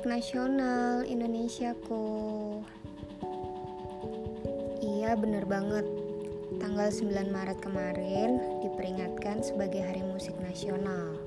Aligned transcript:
Musik 0.00 0.16
Nasional 0.16 1.04
Indonesiaku 1.04 2.08
Iya 4.80 5.12
bener 5.12 5.44
banget. 5.44 5.84
Tanggal 6.56 6.88
9 6.88 7.28
Maret 7.28 7.60
kemarin 7.60 8.40
diperingatkan 8.64 9.44
sebagai 9.44 9.84
Hari 9.84 10.00
Musik 10.08 10.32
Nasional. 10.40 11.20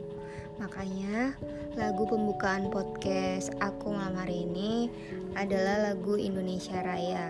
Makanya 0.57 1.37
lagu 1.77 2.09
pembukaan 2.09 2.73
podcast 2.73 3.53
aku 3.61 3.93
malam 3.93 4.17
hari 4.17 4.49
ini 4.49 4.89
adalah 5.37 5.93
lagu 5.93 6.17
Indonesia 6.17 6.81
Raya. 6.81 7.29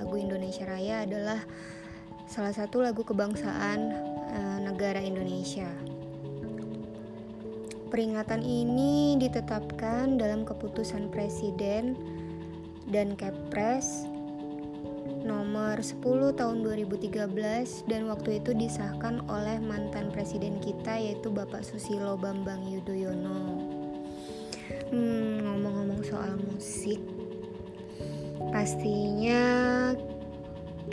Lagu 0.00 0.16
Indonesia 0.16 0.64
Raya 0.64 1.04
adalah 1.04 1.44
salah 2.24 2.56
satu 2.56 2.80
lagu 2.80 3.04
kebangsaan 3.04 3.92
e, 4.32 4.40
negara 4.64 5.04
Indonesia 5.04 5.68
Peringatan 7.90 8.46
ini 8.46 9.18
ditetapkan 9.18 10.14
dalam 10.14 10.46
keputusan 10.46 11.10
Presiden 11.10 11.98
dan 12.86 13.18
Kepres 13.18 14.06
nomor 15.26 15.82
10 15.82 16.38
tahun 16.38 16.62
2013 16.62 17.90
dan 17.90 18.06
waktu 18.06 18.38
itu 18.38 18.54
disahkan 18.54 19.26
oleh 19.26 19.58
mantan 19.58 20.08
presiden 20.14 20.62
kita 20.62 20.96
yaitu 20.96 21.28
Bapak 21.34 21.66
Susilo 21.66 22.14
Bambang 22.14 22.62
Yudhoyono. 22.70 23.58
Hmm, 24.90 25.42
ngomong-ngomong 25.44 26.02
soal 26.06 26.38
musik, 26.46 27.02
pastinya 28.54 29.42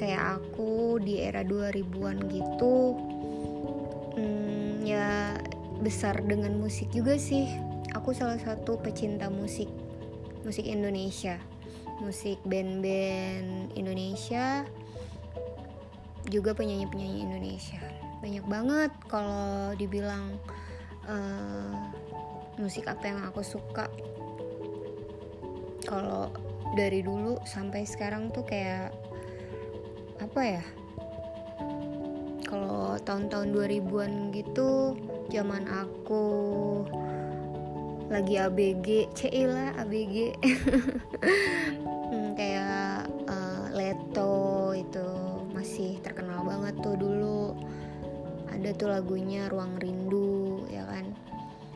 kayak 0.01 0.41
aku 0.41 0.97
di 1.01 1.21
era 1.21 1.41
2000-an 1.41 2.17
gitu, 2.29 2.97
hmm, 4.17 4.85
ya 4.85 5.37
besar 5.87 6.19
dengan 6.19 6.51
musik 6.59 6.91
juga 6.91 7.15
sih. 7.15 7.47
Aku 7.95 8.11
salah 8.11 8.35
satu 8.35 8.75
pecinta 8.75 9.31
musik 9.31 9.71
musik 10.43 10.67
Indonesia. 10.67 11.39
Musik 12.03 12.43
band-band 12.43 13.71
Indonesia 13.79 14.67
juga 16.27 16.51
penyanyi-penyanyi 16.51 17.23
Indonesia. 17.23 17.79
Banyak 18.19 18.45
banget 18.51 18.91
kalau 19.07 19.71
dibilang 19.79 20.35
uh, 21.07 21.71
musik 22.59 22.83
apa 22.91 23.07
yang 23.07 23.23
aku 23.23 23.39
suka. 23.39 23.87
Kalau 25.87 26.35
dari 26.75 26.99
dulu 26.99 27.39
sampai 27.47 27.87
sekarang 27.87 28.27
tuh 28.35 28.43
kayak 28.43 28.91
apa 30.19 30.41
ya 30.43 30.63
tahun-tahun 33.03 33.53
2000-an 33.53 34.33
gitu 34.33 34.97
zaman 35.29 35.67
aku 35.67 36.25
lagi 38.07 38.39
ABG 38.39 39.11
Cila 39.11 39.75
ABG 39.83 40.31
hmm, 42.11 42.29
kayak 42.39 43.11
uh, 43.27 43.67
Leto 43.75 44.71
itu 44.71 45.07
masih 45.51 45.99
terkenal 45.99 46.45
banget 46.47 46.79
tuh 46.79 46.95
dulu. 46.95 47.57
Ada 48.47 48.71
tuh 48.77 48.89
lagunya 48.93 49.51
Ruang 49.51 49.75
Rindu 49.81 50.63
ya 50.71 50.87
kan? 50.87 51.11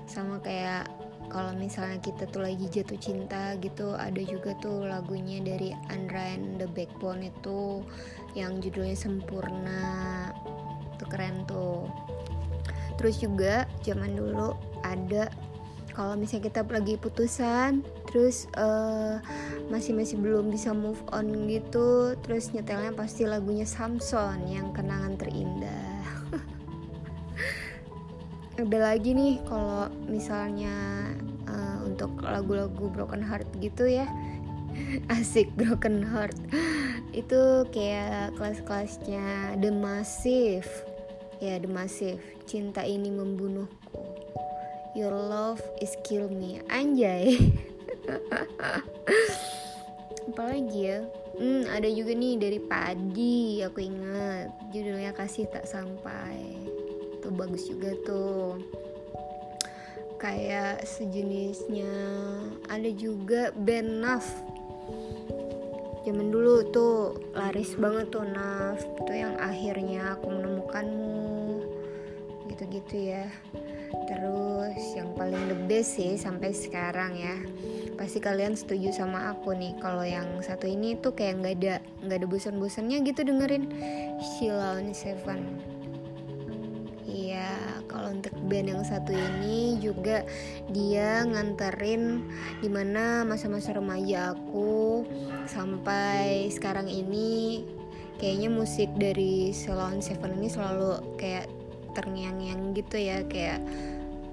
Sama 0.08 0.40
kayak 0.40 0.88
kalau 1.32 1.56
misalnya 1.56 1.98
kita 2.04 2.28
tuh 2.28 2.44
lagi 2.44 2.68
jatuh 2.68 3.00
cinta 3.00 3.56
gitu 3.64 3.96
ada 3.96 4.20
juga 4.20 4.52
tuh 4.60 4.84
lagunya 4.84 5.40
dari 5.40 5.72
Andra 5.88 6.36
and 6.36 6.60
the 6.60 6.68
Backbone 6.68 7.32
itu 7.32 7.88
yang 8.36 8.60
judulnya 8.60 9.00
Sempurna 9.00 10.21
keren 11.12 11.44
tuh. 11.44 11.92
Terus 12.96 13.20
juga 13.20 13.68
zaman 13.84 14.16
dulu 14.16 14.56
ada 14.88 15.28
kalau 15.92 16.16
misalnya 16.16 16.48
kita 16.48 16.62
lagi 16.64 16.96
putusan 16.96 17.84
terus 18.08 18.48
uh, 18.56 19.20
masih 19.68 19.92
masih 19.92 20.20
belum 20.20 20.48
bisa 20.48 20.72
move 20.72 21.00
on 21.12 21.48
gitu 21.52 22.16
terus 22.24 22.52
nyetelnya 22.56 22.96
pasti 22.96 23.28
lagunya 23.28 23.68
Samson 23.68 24.48
yang 24.48 24.72
kenangan 24.72 25.20
terindah. 25.20 26.00
Ada 28.62 28.80
lagi 28.80 29.12
nih 29.16 29.44
kalau 29.48 29.92
misalnya 30.08 30.76
uh, 31.48 31.84
untuk 31.84 32.12
lagu-lagu 32.24 32.88
broken 32.92 33.24
heart 33.24 33.48
gitu 33.60 33.88
ya. 33.88 34.08
Asik 35.16 35.52
broken 35.60 36.04
heart. 36.04 36.36
Itu 37.12 37.68
kayak 37.76 38.40
kelas-kelasnya 38.40 39.60
The 39.60 39.72
Massive 39.72 40.91
ya 41.42 41.58
The 41.58 41.68
Massive. 41.68 42.22
Cinta 42.46 42.86
ini 42.86 43.10
membunuhku. 43.10 44.06
Your 44.94 45.12
love 45.12 45.60
is 45.82 45.98
kill 46.06 46.30
me. 46.30 46.62
Anjay. 46.70 47.42
Apalagi 50.32 50.80
ya? 50.80 51.02
Hmm 51.42 51.66
ada 51.72 51.90
juga 51.90 52.14
nih 52.14 52.38
dari 52.38 52.60
Padi 52.62 53.66
aku 53.66 53.82
ingat. 53.82 54.54
Judulnya 54.70 55.12
kasih 55.18 55.50
tak 55.50 55.66
sampai. 55.66 56.38
Tuh 57.24 57.34
bagus 57.34 57.66
juga 57.66 57.98
tuh. 58.06 58.62
Kayak 60.22 60.86
sejenisnya 60.86 61.90
ada 62.70 62.90
juga 62.94 63.50
band 63.58 64.06
Naf. 64.06 64.28
Zaman 66.06 66.34
dulu 66.34 66.66
tuh 66.70 67.18
laris 67.34 67.74
banget 67.80 68.14
tuh 68.14 68.28
Naf. 68.28 68.78
Itu 69.02 69.14
yang 69.16 69.34
akhirnya 69.42 70.20
aku 70.20 70.30
menemukanmu 70.30 71.11
gitu-gitu 72.62 73.18
ya. 73.18 73.26
Terus 74.06 74.78
yang 74.94 75.18
paling 75.18 75.50
the 75.50 75.58
best 75.66 75.98
sih 75.98 76.14
sampai 76.14 76.54
sekarang 76.54 77.18
ya. 77.18 77.42
Pasti 77.98 78.22
kalian 78.22 78.54
setuju 78.54 78.94
sama 78.94 79.34
aku 79.34 79.58
nih 79.58 79.74
kalau 79.82 80.06
yang 80.06 80.30
satu 80.46 80.70
ini 80.70 80.94
tuh 81.02 81.18
kayak 81.18 81.42
nggak 81.42 81.56
ada 81.58 81.76
nggak 82.06 82.18
ada 82.22 82.28
bosan-bosannya 82.30 83.02
gitu 83.02 83.26
dengerin 83.26 83.66
Sheila 84.22 84.78
Seven. 84.94 85.58
Iya, 87.12 87.60
kalau 87.92 88.16
untuk 88.16 88.32
band 88.48 88.72
yang 88.72 88.86
satu 88.88 89.12
ini 89.12 89.76
juga 89.84 90.24
dia 90.72 91.28
nganterin 91.28 92.24
di 92.64 92.72
mana 92.72 93.28
masa-masa 93.28 93.76
remaja 93.76 94.38
aku 94.38 95.04
sampai 95.50 96.48
sekarang 96.54 96.86
ini. 96.88 97.66
Kayaknya 98.16 98.54
musik 98.54 98.86
dari 99.02 99.50
Salon 99.50 99.98
Seven 99.98 100.38
ini 100.38 100.46
selalu 100.46 101.18
kayak 101.18 101.51
terngiang-ngiang 101.94 102.76
gitu 102.76 102.98
ya 102.98 103.24
kayak 103.28 103.62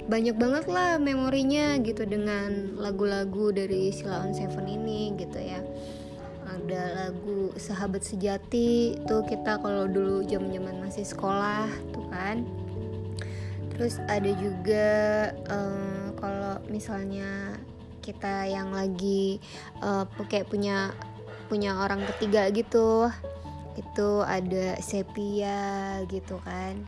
banyak 0.09 0.41
banget 0.41 0.65
lah 0.73 0.97
memorinya 0.97 1.77
gitu 1.85 2.09
dengan 2.09 2.81
lagu-lagu 2.81 3.53
dari 3.53 3.93
Sila 3.93 4.25
on 4.25 4.33
Seven 4.33 4.65
ini 4.65 5.13
gitu 5.21 5.37
ya. 5.37 5.61
Ada 6.49 7.13
lagu 7.13 7.53
sahabat 7.61 8.09
sejati 8.09 8.97
tuh 9.05 9.21
kita 9.29 9.61
kalau 9.61 9.85
dulu 9.85 10.25
zaman 10.25 10.49
zaman 10.49 10.77
masih 10.81 11.05
sekolah 11.05 11.69
tuh 11.93 12.09
kan. 12.09 12.41
Terus 13.77 14.01
ada 14.09 14.33
juga 14.33 14.89
um, 15.53 16.17
kalau 16.17 16.57
misalnya 16.73 17.61
kita 18.01 18.49
yang 18.49 18.73
lagi 18.73 19.37
uh, 19.85 20.09
kayak 20.25 20.49
punya 20.49 20.97
punya 21.53 21.77
orang 21.77 22.01
ketiga 22.17 22.49
gitu 22.49 23.13
itu 23.79 24.11
ada 24.27 24.75
sepia 24.83 26.01
gitu 26.11 26.41
kan 26.43 26.83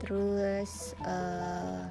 terus 0.00 0.96
uh, 1.04 1.84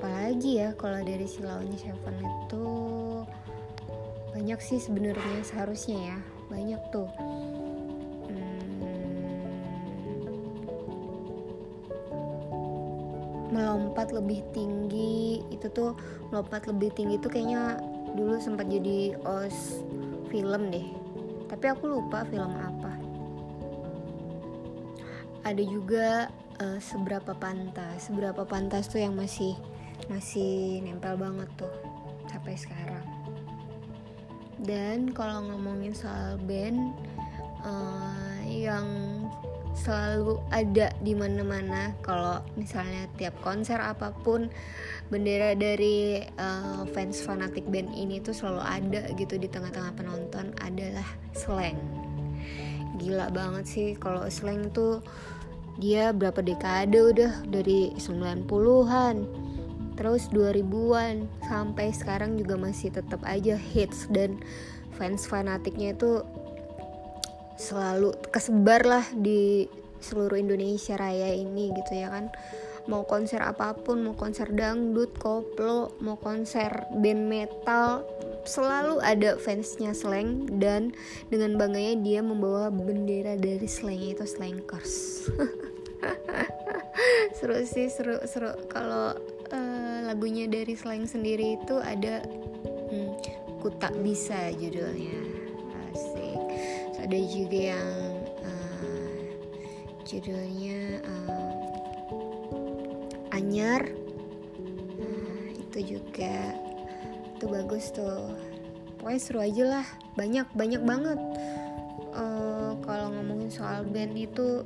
apalagi 0.00 0.64
ya 0.64 0.74
kalau 0.74 0.98
dari 1.04 1.28
si 1.28 1.44
Launi 1.44 1.78
Seven 1.78 2.16
itu 2.18 2.66
banyak 4.32 4.58
sih 4.64 4.80
sebenarnya 4.80 5.44
seharusnya 5.44 6.16
ya 6.16 6.18
banyak 6.48 6.80
tuh. 6.88 7.08
Hmm, 8.32 8.64
melompat 13.52 14.10
lebih 14.10 14.40
tinggi 14.56 15.44
itu 15.52 15.68
tuh 15.70 15.92
melompat 16.32 16.64
lebih 16.64 16.90
tinggi 16.96 17.20
tuh 17.20 17.28
kayaknya 17.28 17.76
dulu 18.16 18.40
sempat 18.40 18.72
jadi 18.72 19.20
os 19.28 19.84
film 20.32 20.72
deh. 20.72 20.88
Tapi 21.52 21.64
aku 21.68 21.92
lupa 22.00 22.24
film 22.32 22.56
apa 22.56 22.71
ada 25.42 25.62
juga 25.62 26.30
uh, 26.62 26.78
seberapa 26.78 27.34
pantas 27.34 28.06
seberapa 28.06 28.46
pantas 28.46 28.86
tuh 28.90 29.02
yang 29.02 29.14
masih 29.18 29.58
masih 30.10 30.82
nempel 30.82 31.14
banget 31.14 31.48
tuh 31.58 31.74
sampai 32.30 32.54
sekarang. 32.58 33.06
Dan 34.62 35.10
kalau 35.10 35.42
ngomongin 35.42 35.90
soal 35.90 36.38
band 36.46 36.94
uh, 37.66 38.38
yang 38.46 38.86
selalu 39.72 40.38
ada 40.52 40.92
di 41.00 41.16
mana-mana 41.16 41.96
kalau 42.04 42.44
misalnya 42.60 43.08
tiap 43.16 43.34
konser 43.40 43.80
apa 43.80 44.12
pun 44.22 44.52
bendera 45.08 45.56
dari 45.56 46.22
uh, 46.38 46.84
fans 46.92 47.24
fanatik 47.24 47.64
band 47.72 47.90
ini 47.96 48.20
tuh 48.20 48.36
selalu 48.36 48.62
ada 48.62 49.02
gitu 49.16 49.40
di 49.40 49.48
tengah-tengah 49.48 49.96
penonton 49.96 50.52
adalah 50.60 51.08
slang 51.32 52.11
gila 53.00 53.32
banget 53.32 53.64
sih 53.64 53.88
kalau 53.96 54.26
slang 54.28 54.68
tuh 54.72 55.00
dia 55.80 56.12
berapa 56.12 56.44
dekade 56.44 57.00
udah 57.00 57.32
dari 57.48 57.96
90-an 57.96 59.16
terus 59.96 60.28
2000-an 60.32 61.28
sampai 61.46 61.92
sekarang 61.92 62.36
juga 62.36 62.56
masih 62.56 62.92
tetap 62.92 63.20
aja 63.24 63.56
hits 63.56 64.08
dan 64.12 64.40
fans 64.96 65.24
fanatiknya 65.24 65.96
itu 65.96 66.24
selalu 67.56 68.16
kesebar 68.34 68.82
lah 68.82 69.06
di 69.14 69.70
seluruh 70.02 70.34
Indonesia 70.34 70.98
Raya 70.98 71.30
ini 71.30 71.70
gitu 71.70 71.92
ya 71.94 72.10
kan. 72.10 72.28
Mau 72.90 73.06
konser 73.06 73.38
apa 73.38 73.78
pun 73.78 74.02
mau 74.02 74.18
konser 74.18 74.50
dangdut 74.50 75.14
koplo 75.14 75.94
mau 76.02 76.18
konser 76.18 76.90
band 76.98 77.30
metal 77.30 78.02
selalu 78.42 78.98
ada 79.02 79.38
fansnya 79.38 79.94
slang 79.94 80.46
dan 80.58 80.90
dengan 81.30 81.54
bangganya 81.56 81.94
dia 82.02 82.20
membawa 82.20 82.68
bendera 82.68 83.38
dari 83.38 83.66
slangnya 83.70 84.18
itu 84.18 84.26
slankers 84.26 84.94
seru 87.36 87.58
sih 87.66 87.90
seru 87.90 88.22
seru. 88.22 88.54
Kalau 88.70 89.18
uh, 89.50 89.98
lagunya 90.06 90.46
dari 90.46 90.78
slang 90.78 91.10
sendiri 91.10 91.58
itu 91.58 91.78
ada 91.82 92.22
hmm, 92.90 93.10
ku 93.58 93.68
tak 93.82 93.94
bisa 94.02 94.54
judulnya. 94.54 95.18
Asik. 95.92 96.38
Ada 97.02 97.18
juga 97.18 97.60
yang 97.74 97.92
uh, 98.46 99.20
judulnya 100.06 101.02
uh, 101.02 101.52
anyar. 103.34 103.90
Nah, 105.02 105.50
itu 105.58 105.98
juga 105.98 106.54
itu 107.42 107.50
bagus 107.50 107.90
tuh. 107.90 108.38
Pokoknya 109.02 109.18
seru 109.18 109.42
aja 109.42 109.64
lah. 109.66 109.86
Banyak 110.14 110.54
banyak 110.54 110.82
banget. 110.86 111.18
Uh, 112.14 112.78
kalau 112.86 113.10
ngomongin 113.10 113.50
soal 113.50 113.82
band 113.82 114.14
itu 114.14 114.62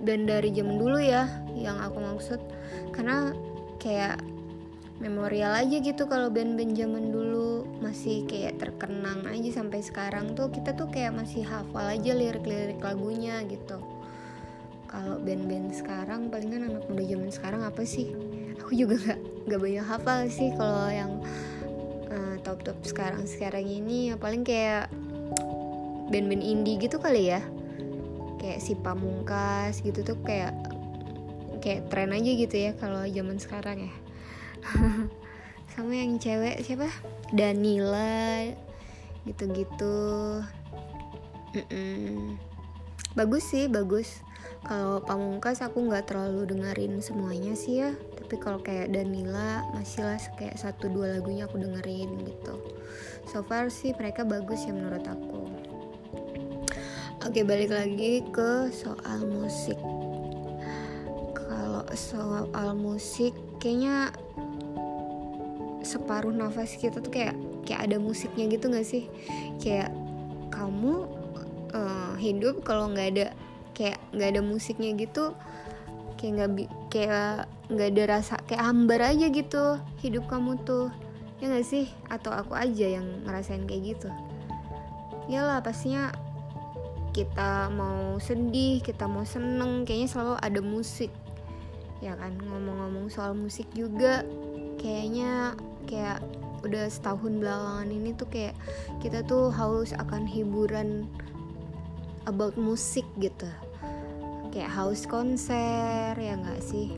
dan 0.00 0.24
dari 0.24 0.48
zaman 0.56 0.80
dulu 0.80 0.96
ya 0.96 1.28
yang 1.52 1.76
aku 1.76 2.00
maksud. 2.00 2.40
Karena 2.96 3.36
kayak 3.76 4.16
memorial 4.96 5.52
aja 5.52 5.76
gitu 5.76 6.08
kalau 6.08 6.32
band-band 6.32 6.72
zaman 6.72 7.12
dulu. 7.12 7.68
Masih 7.84 8.24
kayak 8.24 8.56
terkenang 8.64 9.28
aja 9.28 9.60
sampai 9.60 9.84
sekarang 9.84 10.32
tuh. 10.32 10.48
Kita 10.48 10.72
tuh 10.72 10.88
kayak 10.88 11.12
masih 11.20 11.44
hafal 11.44 11.84
aja 11.84 12.16
lirik-lirik 12.16 12.80
lagunya 12.80 13.44
gitu. 13.44 13.76
Kalau 14.88 15.20
band-band 15.20 15.76
sekarang 15.76 16.32
palingan 16.32 16.64
anak 16.64 16.88
muda 16.88 17.04
zaman 17.04 17.28
sekarang 17.28 17.60
apa 17.60 17.84
sih? 17.84 18.16
Aku 18.56 18.72
juga 18.72 18.96
gak, 19.04 19.20
gak 19.52 19.60
banyak 19.60 19.84
hafal 19.84 20.20
sih 20.32 20.48
kalau 20.56 20.88
yang 20.88 21.20
top 22.62 22.78
sekarang 22.84 23.24
sekarang 23.26 23.66
ini 23.66 24.12
ya 24.12 24.14
paling 24.20 24.44
kayak 24.46 24.92
band-band 26.10 26.42
indie 26.42 26.76
gitu 26.76 26.98
kali 26.98 27.32
ya. 27.32 27.40
Kayak 28.40 28.60
si 28.64 28.72
pamungkas 28.74 29.84
gitu 29.84 30.02
tuh 30.02 30.18
kayak 30.24 30.56
kayak 31.60 31.92
tren 31.92 32.10
aja 32.16 32.30
gitu 32.34 32.56
ya 32.56 32.72
kalau 32.76 33.04
zaman 33.06 33.36
sekarang 33.36 33.88
ya. 33.88 33.94
Sama 35.72 35.94
yang 35.94 36.18
cewek 36.18 36.60
siapa? 36.66 36.90
Danila 37.30 38.42
gitu-gitu. 39.28 40.40
Bagus 43.14 43.44
sih 43.46 43.70
bagus. 43.70 44.22
Kalau 44.60 45.00
pamungkas 45.00 45.64
aku 45.64 45.88
nggak 45.88 46.12
terlalu 46.12 46.44
dengerin 46.44 47.00
semuanya 47.00 47.56
sih 47.56 47.80
ya 47.80 47.96
tapi 48.30 48.46
kalau 48.46 48.62
kayak 48.62 48.94
Danila 48.94 49.66
masih 49.74 50.06
lah 50.06 50.14
kayak 50.38 50.54
satu 50.54 50.86
dua 50.86 51.18
lagunya 51.18 51.50
aku 51.50 51.58
dengerin 51.58 52.14
gitu. 52.22 52.62
So 53.26 53.42
far 53.42 53.74
sih 53.74 53.90
mereka 53.90 54.22
bagus 54.22 54.62
ya 54.62 54.70
menurut 54.70 55.02
aku. 55.02 55.50
Oke 57.26 57.42
balik 57.42 57.74
lagi 57.74 58.22
ke 58.30 58.70
soal 58.70 59.26
musik. 59.26 59.74
Kalau 61.34 61.82
soal 61.98 62.78
musik 62.78 63.34
kayaknya 63.58 64.14
separuh 65.82 66.30
nafas 66.30 66.78
kita 66.78 67.02
tuh 67.02 67.10
kayak 67.10 67.34
kayak 67.66 67.90
ada 67.90 67.98
musiknya 67.98 68.46
gitu 68.46 68.70
gak 68.70 68.86
sih? 68.86 69.10
Kayak 69.58 69.90
kamu 70.54 71.02
uh, 71.74 72.14
hidup 72.14 72.62
kalau 72.62 72.94
nggak 72.94 73.10
ada 73.10 73.26
kayak 73.74 73.98
nggak 74.14 74.38
ada 74.38 74.42
musiknya 74.46 74.94
gitu 74.94 75.34
kayak 76.14 76.30
nggak 76.38 76.70
kayak 76.90 77.46
nggak 77.70 77.88
ada 77.94 78.04
rasa 78.18 78.34
kayak 78.44 78.66
hambar 78.66 79.00
aja 79.14 79.30
gitu 79.30 79.78
hidup 80.02 80.26
kamu 80.26 80.58
tuh. 80.66 80.90
Ya 81.38 81.48
nggak 81.48 81.64
sih? 81.64 81.88
Atau 82.10 82.34
aku 82.34 82.52
aja 82.52 83.00
yang 83.00 83.24
ngerasain 83.24 83.64
kayak 83.64 83.96
gitu. 83.96 84.08
Lah 85.30 85.62
pastinya 85.62 86.10
kita 87.14 87.70
mau 87.70 88.18
sedih 88.18 88.82
kita 88.82 89.06
mau 89.06 89.22
seneng 89.22 89.86
kayaknya 89.86 90.08
selalu 90.10 90.34
ada 90.42 90.60
musik. 90.60 91.10
Ya 92.02 92.18
kan 92.18 92.34
ngomong-ngomong 92.42 93.06
soal 93.08 93.38
musik 93.38 93.70
juga 93.72 94.26
kayaknya 94.82 95.54
kayak 95.86 96.18
udah 96.60 96.90
setahun 96.92 97.40
belakangan 97.40 97.88
ini 97.88 98.10
tuh 98.12 98.28
kayak 98.28 98.54
kita 99.00 99.24
tuh 99.24 99.48
haus 99.48 99.96
akan 99.96 100.28
hiburan 100.28 101.08
about 102.28 102.52
musik 102.60 103.04
gitu 103.16 103.48
kayak 104.50 104.70
house 104.70 105.06
konser 105.06 106.14
ya 106.18 106.34
nggak 106.34 106.60
sih? 106.62 106.90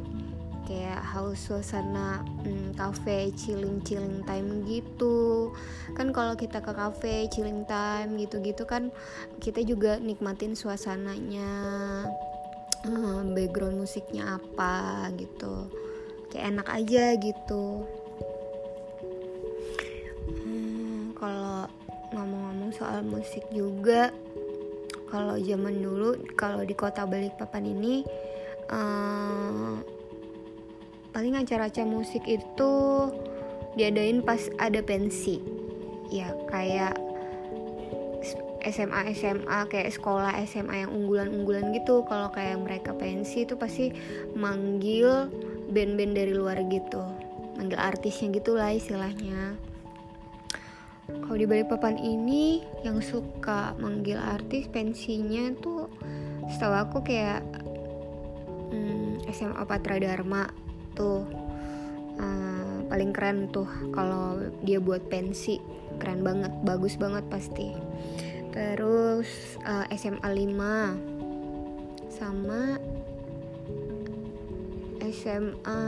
Kayak 0.64 1.04
house 1.04 1.52
suasana 1.52 2.24
hmm, 2.44 2.72
cafe 2.72 3.28
chilling 3.36 3.84
chilling 3.84 4.24
time 4.24 4.64
gitu. 4.64 5.52
Kan 5.92 6.16
kalau 6.16 6.32
kita 6.32 6.64
ke 6.64 6.72
cafe 6.72 7.28
chilling 7.28 7.68
time 7.68 8.16
gitu-gitu 8.16 8.64
kan 8.64 8.88
kita 9.38 9.60
juga 9.60 10.00
nikmatin 10.00 10.56
suasananya 10.56 11.50
hmm, 12.88 13.36
background 13.36 13.76
musiknya 13.84 14.40
apa 14.40 15.08
gitu. 15.20 15.68
Kayak 16.32 16.56
enak 16.56 16.68
aja 16.72 17.04
gitu. 17.20 17.84
Hmm, 20.40 21.12
kalau 21.18 21.68
ngomong-ngomong 22.16 22.72
soal 22.72 23.04
musik 23.04 23.44
juga 23.52 24.12
kalau 25.12 25.36
zaman 25.36 25.84
dulu 25.84 26.16
kalau 26.32 26.64
di 26.64 26.72
kota 26.72 27.04
Balikpapan 27.04 27.68
ini 27.68 28.00
uh, 28.72 29.76
paling 31.12 31.36
acara-acara 31.36 31.84
musik 31.84 32.24
itu 32.24 32.72
diadain 33.76 34.24
pas 34.24 34.40
ada 34.56 34.80
pensi. 34.80 35.44
Ya 36.08 36.32
kayak 36.48 36.96
SMA 38.64 39.12
SMA 39.12 39.58
kayak 39.68 39.92
sekolah 39.92 40.32
SMA 40.48 40.88
yang 40.88 40.90
unggulan-unggulan 40.96 41.76
gitu. 41.76 42.08
Kalau 42.08 42.32
kayak 42.32 42.56
mereka 42.64 42.96
pensi 42.96 43.44
itu 43.44 43.60
pasti 43.60 43.92
manggil 44.32 45.28
band-band 45.68 46.16
dari 46.16 46.32
luar 46.32 46.56
gitu. 46.72 47.04
Manggil 47.60 47.76
artisnya 47.76 48.32
gitulah 48.32 48.72
istilahnya 48.72 49.71
kalau 51.32 51.48
di 51.48 51.48
Balikpapan 51.48 51.96
ini 51.96 52.60
yang 52.84 53.00
suka 53.00 53.72
manggil 53.80 54.20
artis 54.20 54.68
pensinya 54.68 55.48
tuh 55.64 55.88
setahu 56.44 56.76
aku 56.76 57.08
kayak 57.08 57.40
hmm, 58.68 59.24
SMA 59.32 59.64
Patra 59.64 59.96
Dharma 59.96 60.44
tuh 60.92 61.24
uh, 62.20 62.84
paling 62.84 63.16
keren 63.16 63.48
tuh 63.48 63.64
kalau 63.96 64.44
dia 64.60 64.76
buat 64.76 65.08
pensi. 65.08 65.56
Keren 65.96 66.20
banget 66.20 66.52
bagus 66.68 67.00
banget 67.00 67.24
pasti. 67.32 67.72
Terus 68.52 69.56
uh, 69.64 69.88
SMA 69.88 70.28
5 70.28 72.12
sama 72.12 72.76
SMA 75.08 75.80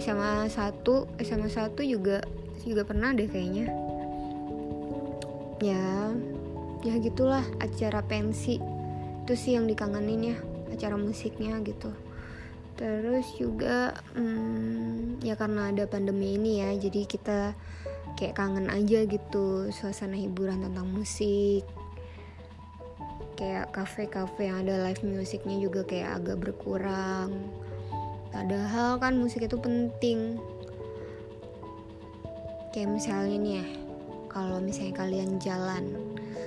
SMA 0.00 0.48
1 0.48 0.80
SMA 1.28 1.48
1 1.52 1.76
juga 1.84 2.24
juga 2.64 2.86
pernah 2.86 3.10
deh 3.10 3.26
kayaknya 3.26 3.81
ya 5.62 6.10
ya 6.82 6.94
gitulah 6.98 7.46
acara 7.62 8.02
pensi. 8.02 8.58
Itu 9.22 9.38
sih 9.38 9.54
yang 9.54 9.70
dikangenin 9.70 10.34
ya 10.34 10.36
acara 10.74 10.98
musiknya 10.98 11.62
gitu. 11.62 11.94
Terus 12.74 13.26
juga 13.38 13.94
hmm, 14.18 15.22
ya 15.22 15.38
karena 15.38 15.70
ada 15.70 15.86
pandemi 15.86 16.34
ini 16.34 16.58
ya 16.58 16.74
jadi 16.74 17.06
kita 17.06 17.54
kayak 18.18 18.34
kangen 18.34 18.68
aja 18.68 19.06
gitu 19.06 19.70
suasana 19.70 20.18
hiburan 20.18 20.66
tentang 20.66 20.90
musik. 20.90 21.62
Kayak 23.38 23.70
kafe-kafe 23.74 24.50
yang 24.50 24.66
ada 24.66 24.86
live 24.90 25.02
musiknya 25.06 25.56
juga 25.62 25.86
kayak 25.86 26.22
agak 26.22 26.36
berkurang. 26.42 27.30
Padahal 28.34 28.98
kan 28.98 29.14
musik 29.20 29.46
itu 29.46 29.54
penting. 29.60 30.40
Kayak 32.72 32.90
misalnya 32.96 33.36
nih 33.36 33.54
ya 33.60 33.66
kalau 34.32 34.58
misalnya 34.58 34.96
kalian 34.96 35.38
jalan 35.38 35.92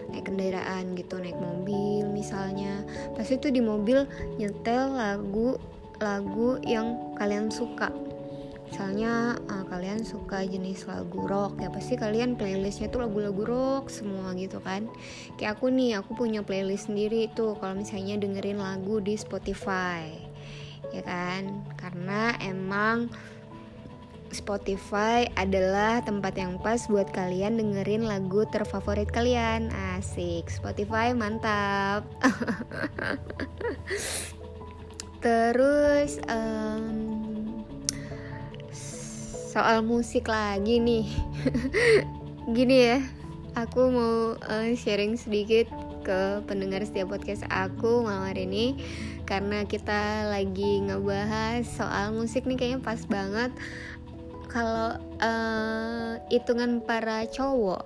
naik 0.10 0.26
kendaraan 0.28 0.94
gitu 0.98 1.18
naik 1.18 1.38
mobil 1.38 2.06
misalnya 2.10 2.86
pasti 3.18 3.42
tuh 3.42 3.50
di 3.54 3.62
mobil 3.62 4.06
nyetel 4.38 4.94
lagu 4.94 5.58
lagu 6.00 6.60
yang 6.64 7.16
kalian 7.16 7.48
suka. 7.48 7.92
Misalnya 8.66 9.40
uh, 9.48 9.64
kalian 9.72 10.04
suka 10.04 10.44
jenis 10.44 10.84
lagu 10.90 11.24
rock 11.24 11.64
ya 11.64 11.72
pasti 11.72 11.96
kalian 11.96 12.36
playlistnya 12.36 12.92
tuh 12.92 13.08
lagu-lagu 13.08 13.48
rock 13.48 13.88
semua 13.88 14.36
gitu 14.36 14.60
kan. 14.60 14.90
Kayak 15.40 15.56
aku 15.56 15.72
nih 15.72 15.96
aku 16.02 16.18
punya 16.18 16.44
playlist 16.44 16.92
sendiri 16.92 17.32
tuh 17.32 17.56
kalau 17.62 17.80
misalnya 17.80 18.20
dengerin 18.20 18.60
lagu 18.60 19.00
di 19.00 19.16
Spotify 19.16 20.12
ya 20.92 21.02
kan? 21.08 21.64
Karena 21.80 22.36
emang 22.44 23.08
Spotify 24.36 25.32
adalah 25.40 26.04
tempat 26.04 26.36
yang 26.36 26.60
pas 26.60 26.84
buat 26.92 27.08
kalian 27.16 27.56
dengerin 27.56 28.04
lagu 28.04 28.44
terfavorit 28.52 29.08
kalian. 29.08 29.72
Asik, 29.96 30.52
Spotify 30.52 31.16
mantap. 31.16 32.04
Terus 35.24 36.20
um, 36.28 36.84
soal 39.56 39.88
musik 39.88 40.28
lagi 40.28 40.84
nih. 40.84 41.08
Gini 42.56 42.78
ya, 42.92 43.00
aku 43.56 43.88
mau 43.88 44.16
uh, 44.36 44.72
sharing 44.76 45.16
sedikit 45.16 45.72
ke 46.06 46.46
pendengar 46.46 46.86
setiap 46.86 47.18
podcast 47.18 47.50
aku 47.50 48.06
malam 48.06 48.30
hari 48.30 48.46
ini 48.46 48.78
karena 49.26 49.66
kita 49.66 50.30
lagi 50.30 50.86
ngebahas 50.86 51.66
soal 51.66 52.14
musik 52.14 52.46
nih 52.46 52.62
kayaknya 52.62 52.86
pas 52.86 53.02
banget 53.10 53.50
kalau 54.56 54.96
uh, 55.20 56.16
hitungan 56.32 56.80
para 56.80 57.28
cowok 57.28 57.84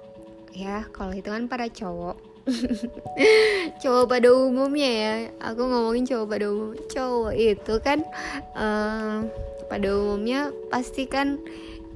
ya 0.53 0.85
kalau 0.93 1.09
hitungan 1.09 1.49
para 1.49 1.65
cowok 1.65 2.13
cowok 3.81 4.05
pada 4.05 4.29
umumnya 4.29 4.91
ya 4.93 5.13
aku 5.41 5.65
ngomongin 5.65 6.05
cowok 6.05 6.27
pada 6.29 6.45
umum 6.53 6.77
cowok 6.85 7.33
itu 7.33 7.73
kan 7.81 8.05
uh, 8.53 9.25
pada 9.65 9.87
umumnya 9.97 10.53
pasti 10.69 11.09
kan 11.09 11.41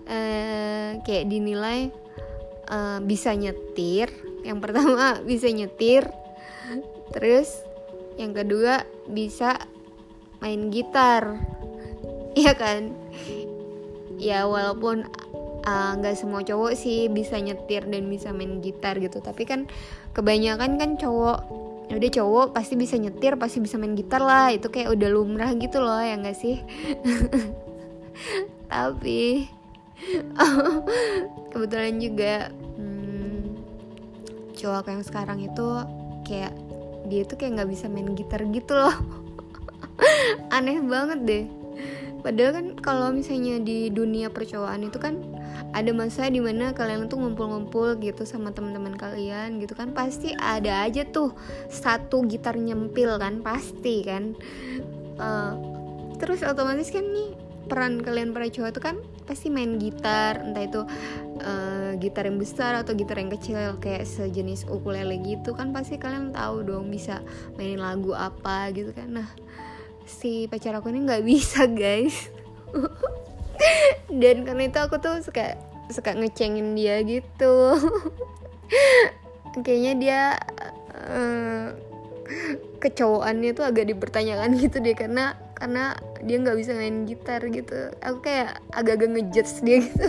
uh, 0.09 0.97
kayak 1.05 1.29
dinilai 1.29 1.93
uh, 2.73 2.97
bisa 3.05 3.37
nyetir 3.37 4.09
yang 4.41 4.57
pertama 4.57 5.17
bisa 5.29 5.53
nyetir 5.53 6.09
terus 7.13 7.61
yang 8.17 8.33
kedua 8.33 8.89
bisa 9.05 9.53
main 10.41 10.73
gitar 10.73 11.37
iya 12.33 12.57
kan 12.61 12.89
ya 14.23 14.47
walaupun 14.47 15.03
uh, 15.67 15.91
nggak 15.99 16.15
uh, 16.15 16.19
semua 16.19 16.41
cowok 16.47 16.79
sih 16.79 17.11
bisa 17.11 17.35
nyetir 17.35 17.83
dan 17.83 18.07
bisa 18.07 18.31
main 18.31 18.63
gitar 18.63 18.95
gitu. 18.99 19.19
Tapi 19.19 19.43
kan 19.43 19.67
kebanyakan 20.15 20.79
kan 20.79 20.95
cowok 20.95 21.39
ya 21.91 21.99
udah 21.99 22.11
cowok 22.15 22.47
pasti 22.55 22.79
bisa 22.79 22.95
nyetir 22.95 23.35
pasti 23.35 23.59
bisa 23.59 23.75
main 23.75 23.99
gitar 23.99 24.23
lah. 24.23 24.55
Itu 24.55 24.71
kayak 24.71 24.95
udah 24.95 25.09
lumrah 25.11 25.51
gitu 25.59 25.83
loh 25.83 25.99
ya 25.99 26.15
nggak 26.15 26.37
sih? 26.39 26.63
Tapi 28.71 29.51
kebetulan 31.51 31.95
juga 31.99 32.33
hmm, 32.79 33.59
cowok 34.55 34.87
yang 34.87 35.03
sekarang 35.03 35.39
itu 35.43 35.67
kayak 36.23 36.55
dia 37.11 37.27
tuh 37.27 37.35
kayak 37.35 37.59
nggak 37.59 37.71
bisa 37.75 37.91
main 37.91 38.15
gitar 38.15 38.39
gitu 38.47 38.79
loh. 38.79 38.95
Aneh 40.55 40.79
banget 40.79 41.19
deh 41.27 41.62
Padahal 42.23 42.51
kan 42.55 42.65
kalau 42.79 43.11
misalnya 43.11 43.59
di 43.59 43.91
dunia 43.91 44.31
percobaan 44.31 44.87
itu 44.87 44.95
kan 44.95 45.19
ada 45.75 45.91
masa 45.91 46.31
di 46.31 46.39
mana 46.39 46.71
kalian 46.71 47.11
tuh 47.11 47.19
ngumpul-ngumpul 47.19 47.99
gitu 47.99 48.23
sama 48.23 48.55
teman-teman 48.55 48.95
kalian 48.95 49.59
gitu 49.59 49.75
kan 49.75 49.91
pasti 49.91 50.31
ada 50.39 50.87
aja 50.87 51.03
tuh 51.03 51.35
satu 51.67 52.23
gitar 52.23 52.55
nyempil 52.55 53.19
kan 53.19 53.43
pasti 53.43 54.07
kan. 54.07 54.39
Uh, 55.19 55.53
terus 56.17 56.41
otomatis 56.47 56.89
kan 56.89 57.03
nih 57.03 57.35
peran 57.67 57.99
kalian 57.99 58.31
para 58.31 58.47
cowok 58.47 58.71
itu 58.71 58.81
kan 58.81 58.95
pasti 59.23 59.47
main 59.47 59.79
gitar 59.79 60.39
entah 60.43 60.63
itu 60.63 60.81
uh, 61.43 61.95
gitar 61.99 62.27
yang 62.27 62.39
besar 62.39 62.75
atau 62.75 62.91
gitar 62.95 63.19
yang 63.19 63.31
kecil 63.31 63.55
kayak 63.79 64.03
sejenis 64.03 64.67
ukulele 64.67 65.19
gitu 65.23 65.55
kan 65.55 65.71
pasti 65.71 65.95
kalian 65.95 66.35
tahu 66.35 66.63
dong 66.63 66.91
bisa 66.91 67.23
mainin 67.55 67.79
lagu 67.79 68.11
apa 68.15 68.71
gitu 68.75 68.91
kan. 68.91 69.19
Nah 69.19 69.29
si 70.05 70.47
pacar 70.51 70.77
aku 70.77 70.91
ini 70.91 71.05
nggak 71.07 71.23
bisa 71.23 71.67
guys. 71.67 72.29
Dan 74.09 74.43
karena 74.43 74.69
itu 74.69 74.79
aku 74.79 74.99
tuh 74.99 75.21
suka 75.23 75.55
suka 75.91 76.15
ngecengin 76.15 76.75
dia 76.77 76.99
gitu. 77.03 77.77
Kayaknya 79.53 79.93
dia 79.99 80.21
uh, 80.93 81.77
kecowokannya 82.81 83.51
tuh 83.53 83.65
agak 83.69 83.87
dipertanyakan 83.93 84.57
gitu 84.57 84.81
deh 84.81 84.97
karena 84.97 85.37
karena 85.53 85.95
dia 86.25 86.37
nggak 86.41 86.57
bisa 86.57 86.73
main 86.73 87.05
gitar 87.05 87.41
gitu. 87.47 87.93
Aku 88.01 88.19
kayak 88.25 88.59
agak-agak 88.73 89.09
ngejudge 89.13 89.53
dia 89.63 89.77
gitu. 89.85 90.07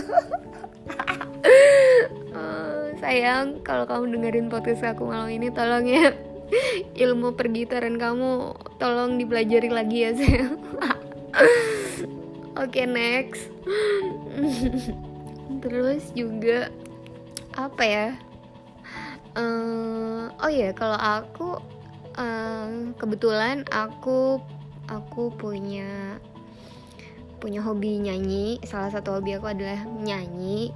Uh, 2.35 2.91
sayang 2.99 3.61
kalau 3.63 3.85
kamu 3.87 4.17
dengerin 4.17 4.47
podcast 4.51 4.83
aku 4.83 5.07
malam 5.07 5.29
ini 5.31 5.53
tolong 5.53 5.85
ya 5.87 6.11
ilmu 7.03 7.33
pergitaran 7.33 7.97
kamu 7.97 8.53
tolong 8.77 9.17
dipelajari 9.17 9.69
lagi 9.69 9.97
ya 10.05 10.11
saya 10.13 10.45
oke 12.61 12.81
next. 12.87 13.51
Terus 15.63 16.03
juga 16.15 16.71
apa 17.55 17.83
ya? 17.83 18.07
Uh, 19.35 20.31
oh 20.39 20.47
ya 20.47 20.69
yeah, 20.69 20.71
kalau 20.71 20.95
aku 20.95 21.59
uh, 22.15 22.95
kebetulan 22.95 23.67
aku 23.67 24.39
aku 24.87 25.33
punya 25.35 26.15
punya 27.43 27.59
hobi 27.59 27.99
nyanyi. 27.99 28.63
Salah 28.63 28.93
satu 28.93 29.19
hobi 29.19 29.35
aku 29.35 29.51
adalah 29.51 29.83
nyanyi 29.83 30.71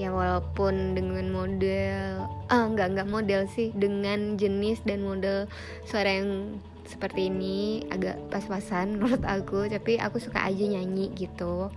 ya 0.00 0.08
walaupun 0.08 0.96
dengan 0.96 1.28
model 1.28 2.24
ah 2.48 2.64
nggak 2.72 2.96
nggak 2.96 3.08
model 3.12 3.44
sih 3.52 3.68
dengan 3.76 4.40
jenis 4.40 4.80
dan 4.88 5.04
model 5.04 5.44
suara 5.84 6.24
yang 6.24 6.56
seperti 6.88 7.28
ini 7.28 7.84
agak 7.92 8.16
pas-pasan 8.32 8.92
menurut 8.96 9.20
aku 9.28 9.68
tapi 9.68 10.00
aku 10.00 10.16
suka 10.16 10.40
aja 10.42 10.64
nyanyi 10.64 11.12
gitu. 11.14 11.68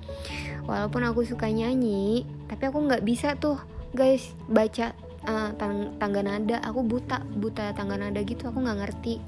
Walaupun 0.63 1.03
aku 1.03 1.27
suka 1.27 1.51
nyanyi 1.51 2.23
tapi 2.47 2.71
aku 2.71 2.79
nggak 2.87 3.03
bisa 3.03 3.35
tuh 3.35 3.59
guys 3.91 4.31
baca 4.47 4.95
uh, 5.27 5.51
tang 5.59 5.99
tangga 5.99 6.23
nada. 6.23 6.63
Aku 6.63 6.81
buta 6.81 7.21
buta 7.35 7.75
tangga 7.75 7.99
nada 7.99 8.23
gitu 8.23 8.47
aku 8.47 8.63
nggak 8.63 8.79
ngerti. 8.87 9.19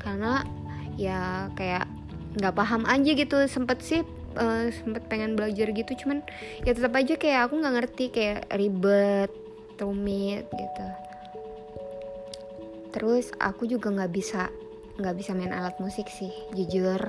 Karena 0.00 0.40
ya 0.96 1.52
kayak 1.54 1.86
nggak 2.40 2.56
paham 2.56 2.88
aja 2.88 3.10
gitu 3.12 3.36
sempet 3.44 3.84
sih 3.84 4.02
uh, 4.36 4.68
sempet 4.72 5.04
pengen 5.08 5.36
belajar 5.38 5.68
gitu 5.72 5.92
cuman 6.04 6.24
ya 6.64 6.72
tetap 6.72 6.92
aja 6.96 7.14
kayak 7.16 7.50
aku 7.50 7.60
nggak 7.60 7.74
ngerti 7.80 8.04
kayak 8.12 8.40
ribet 8.54 9.30
rumit 9.80 10.46
gitu. 10.46 10.88
Terus 12.92 13.32
aku 13.40 13.66
juga 13.66 13.90
nggak 13.90 14.12
bisa 14.12 14.52
nggak 15.00 15.16
bisa 15.16 15.32
main 15.32 15.50
alat 15.50 15.74
musik 15.80 16.06
sih 16.06 16.30
jujur. 16.52 17.00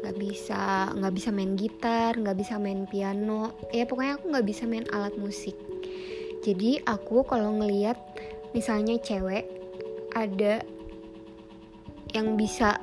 Nggak 0.00 0.16
bisa 0.16 0.90
nggak 0.94 1.14
bisa 1.14 1.28
main 1.34 1.52
gitar 1.58 2.16
nggak 2.16 2.38
bisa 2.38 2.56
main 2.56 2.86
piano. 2.88 3.58
Ya 3.74 3.84
pokoknya 3.84 4.16
aku 4.16 4.24
nggak 4.32 4.46
bisa 4.46 4.64
main 4.64 4.86
alat 4.94 5.14
musik. 5.18 5.58
Jadi 6.44 6.80
aku 6.84 7.24
kalau 7.24 7.56
ngelihat 7.56 7.96
misalnya 8.52 9.00
cewek 9.00 9.48
ada 10.14 10.62
yang 12.14 12.38
bisa 12.38 12.78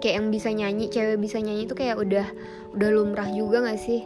kayak 0.00 0.14
yang 0.18 0.28
bisa 0.32 0.48
nyanyi 0.50 0.88
cewek 0.88 1.20
bisa 1.20 1.38
nyanyi 1.38 1.68
itu 1.68 1.76
kayak 1.76 2.00
udah 2.00 2.26
udah 2.74 2.88
lumrah 2.90 3.28
juga 3.30 3.62
gak 3.62 3.80
sih? 3.80 4.02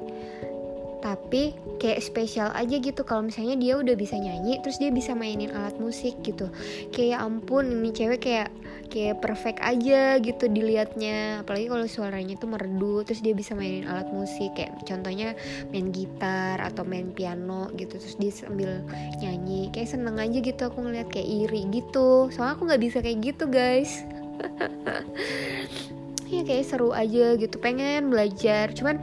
Tapi 1.05 1.53
kayak 1.77 2.01
spesial 2.01 2.49
aja 2.57 2.81
gitu 2.81 3.05
kalau 3.05 3.29
misalnya 3.29 3.61
dia 3.61 3.77
udah 3.77 3.93
bisa 3.93 4.17
nyanyi 4.17 4.57
terus 4.65 4.81
dia 4.81 4.89
bisa 4.89 5.13
mainin 5.13 5.53
alat 5.53 5.77
musik 5.77 6.17
gitu. 6.25 6.49
Kayak 6.97 7.29
ampun 7.29 7.69
ini 7.69 7.93
cewek 7.93 8.25
kayak 8.25 8.49
kayak 8.89 9.21
perfect 9.21 9.61
aja 9.61 10.17
gitu 10.17 10.49
dilihatnya 10.49 11.45
apalagi 11.45 11.69
kalau 11.69 11.85
suaranya 11.85 12.41
tuh 12.41 12.49
merdu 12.49 13.05
terus 13.05 13.21
dia 13.21 13.37
bisa 13.37 13.53
mainin 13.53 13.85
alat 13.85 14.09
musik. 14.17 14.57
Kayak 14.57 14.81
contohnya 14.89 15.37
main 15.69 15.93
gitar 15.93 16.57
atau 16.65 16.89
main 16.89 17.13
piano 17.13 17.69
gitu 17.77 18.01
terus 18.01 18.17
dia 18.17 18.33
sambil 18.33 18.81
nyanyi. 19.21 19.69
Kayak 19.77 20.01
seneng 20.01 20.17
aja 20.17 20.41
gitu 20.41 20.63
aku 20.73 20.89
ngeliat 20.89 21.13
kayak 21.13 21.29
iri 21.29 21.69
gitu. 21.69 22.33
Soalnya 22.33 22.57
aku 22.57 22.65
nggak 22.65 22.81
bisa 22.81 22.99
kayak 23.05 23.21
gitu 23.21 23.45
guys 23.53 24.09
ya 26.35 26.43
kayak 26.43 26.67
seru 26.67 26.91
aja 26.91 27.39
gitu 27.39 27.57
pengen 27.59 28.11
belajar. 28.11 28.75
Cuman 28.75 28.99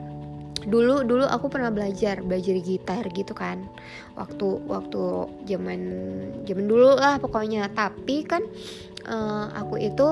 dulu 0.62 1.02
dulu 1.02 1.26
aku 1.26 1.50
pernah 1.50 1.74
belajar 1.74 2.22
belajar 2.22 2.56
gitar 2.62 3.04
gitu 3.14 3.34
kan. 3.34 3.66
Waktu 4.14 4.62
waktu 4.70 5.04
zaman 5.50 5.80
zaman 6.46 6.66
dulu 6.68 6.98
lah 6.98 7.18
pokoknya. 7.18 7.72
Tapi 7.74 8.28
kan 8.28 8.46
uh, 9.08 9.50
aku 9.58 9.82
itu 9.82 10.08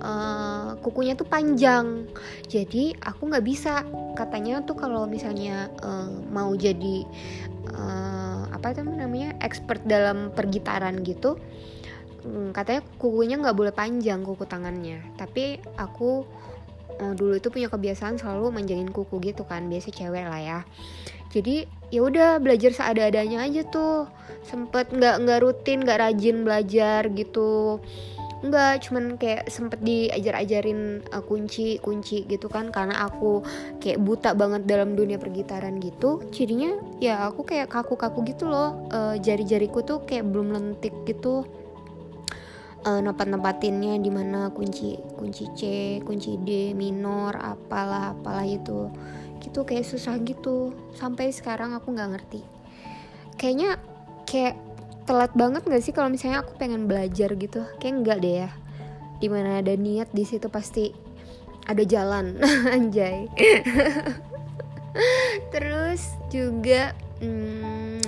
uh, 0.00 0.78
kukunya 0.80 1.18
tuh 1.18 1.28
panjang. 1.28 2.08
Jadi 2.48 2.96
aku 3.02 3.28
nggak 3.28 3.44
bisa. 3.44 3.84
Katanya 4.16 4.64
tuh 4.64 4.76
kalau 4.76 5.08
misalnya 5.08 5.68
uh, 5.84 6.08
mau 6.32 6.52
jadi 6.56 7.04
uh, 7.72 8.44
apa 8.50 8.76
itu 8.76 8.84
namanya 8.84 9.32
expert 9.40 9.80
dalam 9.88 10.28
pergitaran 10.36 11.00
gitu 11.00 11.40
Hmm, 12.20 12.52
katanya 12.52 12.84
kukunya 13.00 13.40
nggak 13.40 13.56
boleh 13.56 13.72
panjang 13.72 14.20
kuku 14.20 14.44
tangannya. 14.44 15.00
Tapi 15.16 15.60
aku 15.80 16.28
uh, 17.00 17.12
dulu 17.16 17.40
itu 17.40 17.48
punya 17.48 17.72
kebiasaan 17.72 18.20
selalu 18.20 18.52
manjangin 18.52 18.92
kuku 18.92 19.18
gitu 19.24 19.48
kan 19.48 19.66
biasa 19.66 19.88
cewek 19.90 20.28
lah 20.28 20.40
ya. 20.40 20.60
Jadi 21.30 21.64
ya 21.94 22.04
udah 22.04 22.42
belajar 22.42 22.76
seada-adanya 22.76 23.46
aja 23.46 23.62
tuh. 23.64 24.10
Sempet 24.44 24.92
nggak 24.92 25.24
nggak 25.24 25.40
rutin 25.40 25.80
nggak 25.80 26.00
rajin 26.00 26.44
belajar 26.44 27.08
gitu. 27.08 27.80
Enggak 28.40 28.88
cuman 28.88 29.20
kayak 29.20 29.52
sempet 29.52 29.84
diajar-ajarin 29.84 31.04
uh, 31.12 31.20
kunci 31.20 31.76
kunci 31.80 32.24
gitu 32.28 32.48
kan. 32.52 32.72
Karena 32.72 33.08
aku 33.08 33.44
kayak 33.80 34.00
buta 34.00 34.32
banget 34.36 34.64
dalam 34.68 34.96
dunia 34.96 35.16
pergitaran 35.16 35.76
gitu. 35.80 36.24
Jadinya 36.32 36.76
ya 37.00 37.28
aku 37.28 37.44
kayak 37.48 37.72
kaku-kaku 37.72 38.24
gitu 38.28 38.48
loh. 38.48 38.88
Uh, 38.92 39.16
jari-jariku 39.20 39.84
tuh 39.84 40.04
kayak 40.04 40.28
belum 40.28 40.52
lentik 40.56 40.92
gitu 41.04 41.44
uh, 42.84 43.00
nempat-nempatinnya 43.00 44.00
di 44.00 44.08
mana 44.08 44.48
kunci 44.52 44.96
kunci 45.16 45.44
C 45.52 45.60
kunci 46.04 46.40
D 46.40 46.72
minor 46.72 47.36
apalah 47.36 48.16
apalah 48.16 48.46
itu 48.46 48.88
gitu 49.40 49.64
kayak 49.64 49.88
susah 49.88 50.20
gitu. 50.20 50.76
Sampai 50.94 51.32
sekarang 51.32 51.72
aku 51.72 51.96
nggak 51.96 52.10
ngerti. 52.12 52.40
Kayaknya 53.40 53.80
kayak 54.28 54.54
telat 55.08 55.32
banget 55.32 55.64
gak 55.66 55.82
sih 55.82 55.96
kalau 55.96 56.12
misalnya 56.12 56.44
aku 56.44 56.54
pengen 56.60 56.86
belajar 56.86 57.32
gitu? 57.34 57.64
Kayak 57.80 57.94
enggak 58.04 58.18
deh 58.20 58.34
ya. 58.46 58.50
Di 59.18 59.28
mana 59.32 59.64
ada 59.64 59.72
niat 59.74 60.12
di 60.12 60.28
situ 60.28 60.46
pasti 60.52 60.92
ada 61.64 61.82
jalan. 61.82 62.36
Anjay. 62.76 63.32
Terus 65.56 66.14
juga 66.28 66.92
hmm, 67.24 68.04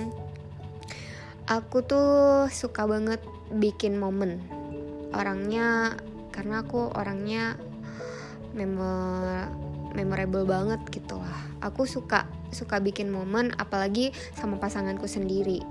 aku 1.49 1.81
tuh 1.81 2.45
suka 2.53 2.85
banget 2.85 3.19
bikin 3.51 3.97
momen 3.97 4.62
orangnya 5.13 5.97
karena 6.33 6.65
aku 6.65 6.89
orangnya 6.97 7.55
memor 8.57 9.49
memorable 9.93 10.45
banget 10.45 10.81
gitu 10.89 11.21
lah. 11.21 11.41
Aku 11.61 11.85
suka 11.85 12.25
suka 12.49 12.81
bikin 12.81 13.13
momen 13.13 13.53
apalagi 13.61 14.11
sama 14.33 14.57
pasanganku 14.57 15.05
sendiri. 15.05 15.61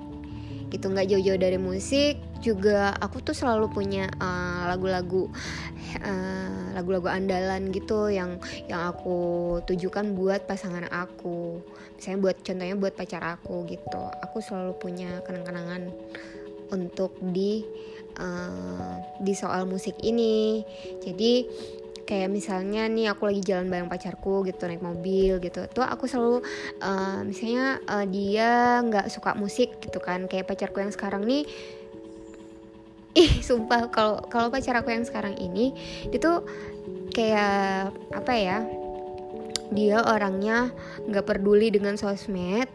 Gitu 0.71 0.89
nggak 0.89 1.11
jauh-jauh 1.11 1.37
dari 1.37 1.59
musik 1.61 2.17
juga 2.43 2.91
aku 2.99 3.23
tuh 3.23 3.37
selalu 3.39 3.71
punya 3.71 4.11
uh, 4.19 4.67
lagu-lagu 4.67 5.31
uh, 6.03 6.75
lagu-lagu 6.75 7.07
andalan 7.07 7.71
gitu 7.71 8.11
yang 8.11 8.43
yang 8.67 8.91
aku 8.91 9.61
tujukan 9.69 10.17
buat 10.17 10.49
pasangan 10.49 10.89
aku. 10.91 11.63
Misalnya 11.99 12.19
buat 12.19 12.37
contohnya 12.43 12.77
buat 12.79 12.95
pacar 12.99 13.23
aku 13.23 13.69
gitu. 13.71 14.03
Aku 14.27 14.43
selalu 14.43 14.75
punya 14.81 15.23
kenang-kenangan 15.23 15.93
untuk 16.73 17.15
di 17.21 17.63
uh, 18.19 19.01
di 19.21 19.33
soal 19.37 19.65
musik 19.69 19.97
ini. 20.03 20.67
Jadi 21.01 21.47
kayak 22.03 22.29
misalnya 22.29 22.91
nih 22.91 23.15
aku 23.15 23.31
lagi 23.31 23.41
jalan 23.47 23.71
bareng 23.71 23.89
pacarku 23.89 24.43
gitu 24.45 24.67
naik 24.67 24.83
mobil 24.83 25.39
gitu. 25.39 25.65
Tuh 25.71 25.87
aku 25.87 26.11
selalu 26.11 26.43
uh, 26.83 27.23
misalnya 27.25 27.79
uh, 27.89 28.05
dia 28.05 28.83
nggak 28.83 29.09
suka 29.09 29.33
musik 29.39 29.79
gitu 29.81 30.03
kan. 30.03 30.27
Kayak 30.27 30.51
pacarku 30.51 30.83
yang 30.83 30.93
sekarang 30.93 31.25
nih 31.25 31.47
ih 33.13 33.45
sumpah 33.45 33.93
kalau 33.93 34.25
kalau 34.33 34.49
pacar 34.49 34.73
aku 34.81 34.89
yang 34.89 35.05
sekarang 35.05 35.37
ini 35.37 35.77
itu 36.09 36.49
kayak 37.13 37.93
apa 38.09 38.33
ya 38.33 38.65
dia 39.69 40.01
orangnya 40.01 40.73
nggak 41.09 41.25
peduli 41.25 41.73
dengan 41.73 41.97
sosmed. 41.97 42.69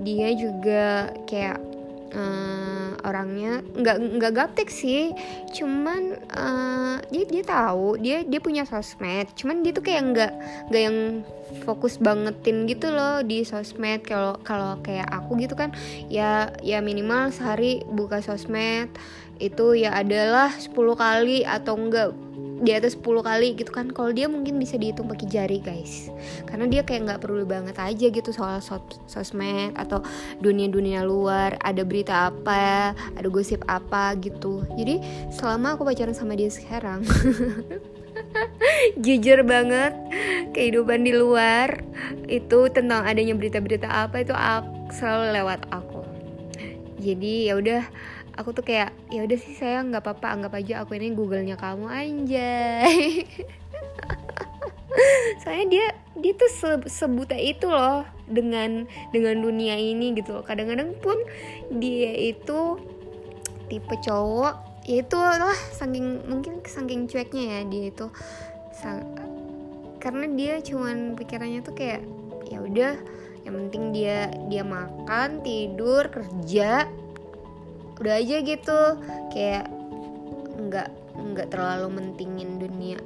Dia 0.00 0.32
juga 0.32 1.12
kayak 1.28 1.75
uh, 2.14 2.94
orangnya 3.02 3.62
nggak 3.74 3.96
nggak 4.20 4.32
gaptek 4.34 4.68
sih. 4.70 5.10
Cuman 5.54 6.20
uh, 6.30 6.96
dia 7.10 7.24
dia 7.26 7.42
tahu 7.42 7.98
dia 7.98 8.22
dia 8.22 8.40
punya 8.42 8.62
sosmed. 8.68 9.30
Cuman 9.34 9.64
dia 9.66 9.72
tuh 9.74 9.82
kayak 9.82 10.02
nggak 10.14 10.32
nggak 10.70 10.82
yang 10.82 10.98
fokus 11.62 11.96
bangetin 11.96 12.66
gitu 12.70 12.90
loh 12.92 13.22
di 13.22 13.42
sosmed. 13.42 14.06
Kalau 14.06 14.38
kalau 14.46 14.78
kayak 14.82 15.08
aku 15.10 15.38
gitu 15.40 15.58
kan 15.58 15.74
ya 16.06 16.52
ya 16.62 16.78
minimal 16.84 17.34
sehari 17.34 17.82
buka 17.86 18.22
sosmed 18.22 18.90
itu 19.38 19.76
ya 19.76 19.92
adalah 19.92 20.52
10 20.54 20.72
kali 20.96 21.44
atau 21.44 21.76
enggak 21.76 22.10
di 22.56 22.72
atas 22.72 22.96
10 22.96 23.20
kali 23.20 23.52
gitu 23.52 23.68
kan. 23.68 23.92
Kalau 23.92 24.12
dia 24.12 24.28
mungkin 24.32 24.56
bisa 24.56 24.80
dihitung 24.80 25.08
pakai 25.08 25.28
jari 25.28 25.58
guys. 25.60 26.08
Karena 26.48 26.64
dia 26.64 26.80
kayak 26.86 27.02
nggak 27.04 27.20
perlu 27.20 27.44
banget 27.44 27.76
aja 27.76 28.06
gitu 28.08 28.30
soal 28.32 28.64
sos 28.64 28.80
sosmed 29.04 29.76
atau 29.76 30.00
dunia-dunia 30.40 31.04
luar. 31.04 31.60
Ada 31.60 31.84
berita 31.84 32.32
apa 32.32 32.96
ada 32.96 33.28
gosip 33.28 33.60
apa 33.68 34.16
gitu. 34.20 34.64
Jadi 34.76 35.00
selama 35.28 35.76
aku 35.76 35.84
pacaran 35.84 36.16
sama 36.16 36.32
dia 36.32 36.48
sekarang 36.48 37.04
jujur 39.04 39.44
banget 39.44 39.92
kehidupan 40.56 41.04
di 41.04 41.12
luar 41.12 41.84
itu 42.26 42.72
tentang 42.72 43.04
adanya 43.04 43.36
berita-berita 43.36 43.88
apa 43.88 44.24
itu 44.24 44.32
selalu 44.96 45.36
lewat 45.36 45.60
aku. 45.68 46.00
Jadi 46.96 47.52
ya 47.52 47.60
udah 47.60 47.82
aku 48.36 48.52
tuh 48.52 48.64
kayak 48.64 48.92
ya 49.08 49.24
udah 49.24 49.38
sih 49.40 49.56
saya 49.56 49.80
nggak 49.82 50.04
apa-apa 50.04 50.26
anggap 50.36 50.52
aja 50.60 50.84
aku 50.84 50.96
ini 50.96 51.16
googlenya 51.16 51.56
kamu 51.56 51.88
anjay. 51.88 53.24
Soalnya 55.44 55.66
dia 55.68 55.86
dia 56.16 56.32
tuh 56.32 56.50
se 56.52 56.70
sebuta 56.88 57.36
itu 57.36 57.68
loh 57.68 58.04
dengan 58.28 58.84
dengan 59.12 59.40
dunia 59.40 59.76
ini 59.76 60.16
gitu 60.16 60.40
loh. 60.40 60.44
Kadang-kadang 60.44 60.96
pun 61.00 61.16
dia 61.80 62.12
itu 62.16 62.80
tipe 63.66 63.94
cowok 64.04 64.54
ya 64.86 65.02
itu 65.02 65.18
lah 65.18 65.58
saking 65.74 66.22
mungkin 66.30 66.62
saking 66.62 67.08
cueknya 67.08 67.44
ya 67.44 67.60
dia 67.66 67.84
itu. 67.90 68.06
Sang, 68.76 69.00
karena 69.96 70.28
dia 70.36 70.60
cuman 70.60 71.16
pikirannya 71.16 71.64
tuh 71.64 71.72
kayak 71.72 72.04
ya 72.46 72.60
udah 72.60 72.94
yang 73.48 73.54
penting 73.66 73.94
dia 73.96 74.28
dia 74.52 74.62
makan 74.66 75.40
tidur 75.40 76.06
kerja 76.12 76.84
udah 78.00 78.14
aja 78.20 78.36
gitu. 78.42 78.80
Kayak 79.32 79.70
nggak 80.56 80.88
nggak 81.16 81.48
terlalu 81.52 81.88
mentingin 82.02 82.60
dunia. 82.60 83.00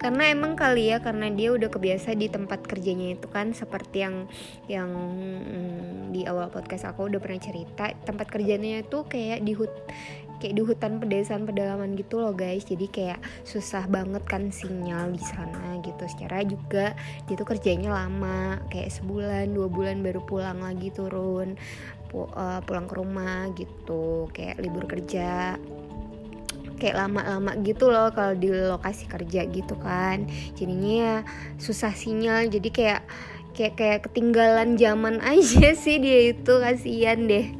Karena 0.00 0.32
emang 0.32 0.56
kali 0.56 0.92
ya 0.92 1.00
karena 1.04 1.28
dia 1.28 1.52
udah 1.52 1.68
kebiasa 1.68 2.16
di 2.16 2.32
tempat 2.32 2.64
kerjanya 2.64 3.16
itu 3.16 3.28
kan 3.28 3.52
seperti 3.52 4.04
yang 4.04 4.16
yang 4.68 4.90
hmm, 4.92 6.16
di 6.16 6.24
awal 6.24 6.48
podcast 6.48 6.88
aku 6.88 7.12
udah 7.12 7.20
pernah 7.20 7.40
cerita 7.40 7.92
tempat 8.04 8.26
kerjanya 8.28 8.80
itu 8.80 9.04
kayak 9.04 9.44
di 9.44 9.52
hut 9.52 9.72
kayak 10.36 10.52
di 10.52 10.62
hutan 10.68 11.00
pedesaan 11.00 11.48
pedalaman 11.48 11.96
gitu 11.96 12.20
loh 12.20 12.36
guys. 12.36 12.64
Jadi 12.68 12.88
kayak 12.92 13.20
susah 13.44 13.88
banget 13.88 14.20
kan 14.28 14.52
sinyal 14.52 15.12
di 15.12 15.20
sana 15.20 15.80
gitu. 15.80 16.04
Secara 16.04 16.44
juga 16.44 16.92
dia 17.24 17.34
tuh 17.36 17.48
kerjanya 17.48 17.92
lama 17.92 18.60
kayak 18.68 18.92
sebulan 18.92 19.52
dua 19.52 19.68
bulan 19.68 20.04
baru 20.04 20.20
pulang 20.24 20.60
lagi 20.60 20.92
turun 20.92 21.56
uh, 22.12 22.60
pulang 22.62 22.86
ke 22.86 22.94
rumah 22.94 23.50
gitu 23.54 24.30
kayak 24.30 24.60
libur 24.62 24.86
kerja. 24.86 25.58
Kayak 26.76 27.08
lama-lama 27.08 27.56
gitu 27.64 27.88
loh 27.88 28.12
kalau 28.12 28.36
di 28.36 28.52
lokasi 28.52 29.08
kerja 29.08 29.48
gitu 29.48 29.74
kan. 29.80 30.28
Jadinya 30.54 30.92
ya 30.92 31.14
susah 31.56 31.92
sinyal 31.96 32.52
jadi 32.52 32.68
kayak 32.68 33.02
kayak 33.56 33.74
kayak 33.80 34.00
ketinggalan 34.08 34.76
zaman 34.76 35.24
aja 35.32 35.72
sih 35.72 35.96
dia 35.96 36.36
itu 36.36 36.52
kasihan 36.60 37.24
deh. 37.24 37.46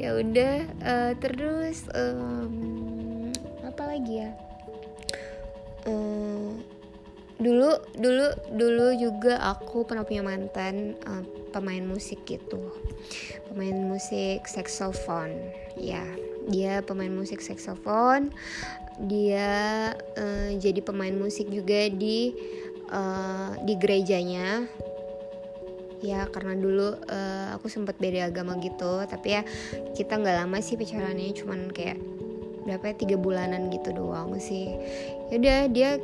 Ya 0.00 0.16
udah 0.16 0.64
uh, 0.80 1.12
terus 1.20 1.84
um, 1.92 3.28
apa 3.60 3.82
lagi 3.84 4.24
ya? 4.24 4.32
Uh, 5.84 6.56
dulu 7.40 7.72
dulu 7.96 8.26
dulu 8.52 8.86
juga 9.00 9.40
aku 9.40 9.88
pernah 9.88 10.04
punya 10.04 10.20
mantan 10.20 10.94
uh, 11.08 11.24
pemain 11.50 11.82
musik 11.82 12.22
gitu. 12.28 12.60
Pemain 13.48 13.74
musik 13.88 14.44
saxophone 14.44 15.34
ya. 15.74 16.04
Dia 16.52 16.84
pemain 16.84 17.10
musik 17.10 17.40
saxophone. 17.40 18.30
Dia 19.08 19.90
uh, 19.96 20.50
jadi 20.60 20.84
pemain 20.84 21.16
musik 21.16 21.48
juga 21.48 21.88
di 21.88 22.36
uh, 22.92 23.56
di 23.64 23.74
gerejanya. 23.80 24.68
Ya 26.00 26.24
karena 26.28 26.56
dulu 26.56 26.96
uh, 27.08 27.56
aku 27.56 27.72
sempat 27.72 27.96
beda 27.96 28.28
agama 28.28 28.60
gitu. 28.60 29.00
Tapi 29.08 29.40
ya 29.40 29.42
kita 29.96 30.20
nggak 30.20 30.44
lama 30.44 30.60
sih 30.60 30.76
pacarannya 30.76 31.32
cuman 31.32 31.72
kayak 31.72 31.96
berapa 32.68 32.92
ya 32.92 32.94
tiga 33.00 33.16
bulanan 33.16 33.72
gitu 33.72 33.96
doang 33.96 34.36
sih. 34.36 34.76
Yaudah 35.32 35.72
dia 35.72 35.96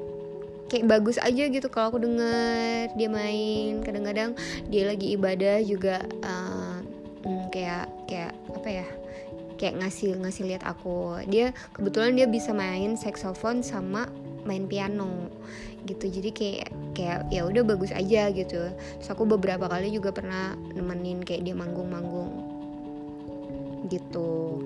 kayak 0.66 0.86
bagus 0.90 1.16
aja 1.22 1.46
gitu 1.46 1.66
kalau 1.70 1.94
aku 1.94 2.02
denger. 2.02 2.92
Dia 2.98 3.08
main 3.10 3.82
kadang-kadang 3.82 4.34
dia 4.70 4.84
lagi 4.86 5.14
ibadah 5.14 5.62
juga 5.62 6.02
uh, 6.22 6.82
kayak 7.50 7.86
kayak 8.06 8.32
apa 8.54 8.68
ya 8.68 8.86
kayak 9.56 9.74
ngasih 9.80 10.18
ngasih 10.20 10.44
lihat 10.50 10.62
aku. 10.66 11.22
Dia 11.26 11.50
kebetulan 11.72 12.14
dia 12.18 12.26
bisa 12.28 12.52
main 12.52 12.94
saxophone 12.94 13.64
sama 13.64 14.10
main 14.46 14.68
piano 14.68 15.30
gitu. 15.86 16.10
Jadi 16.10 16.30
kayak 16.34 16.70
kayak 16.94 17.18
ya 17.30 17.46
udah 17.46 17.62
bagus 17.62 17.94
aja 17.94 18.30
gitu. 18.34 18.70
Terus 18.70 19.08
aku 19.10 19.24
beberapa 19.24 19.70
kali 19.70 19.94
juga 19.94 20.10
pernah 20.10 20.54
nemenin 20.74 21.22
kayak 21.22 21.46
dia 21.46 21.54
manggung-manggung 21.54 22.30
gitu. 23.86 24.62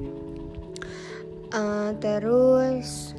Uh, 1.51 1.91
terus 1.99 3.13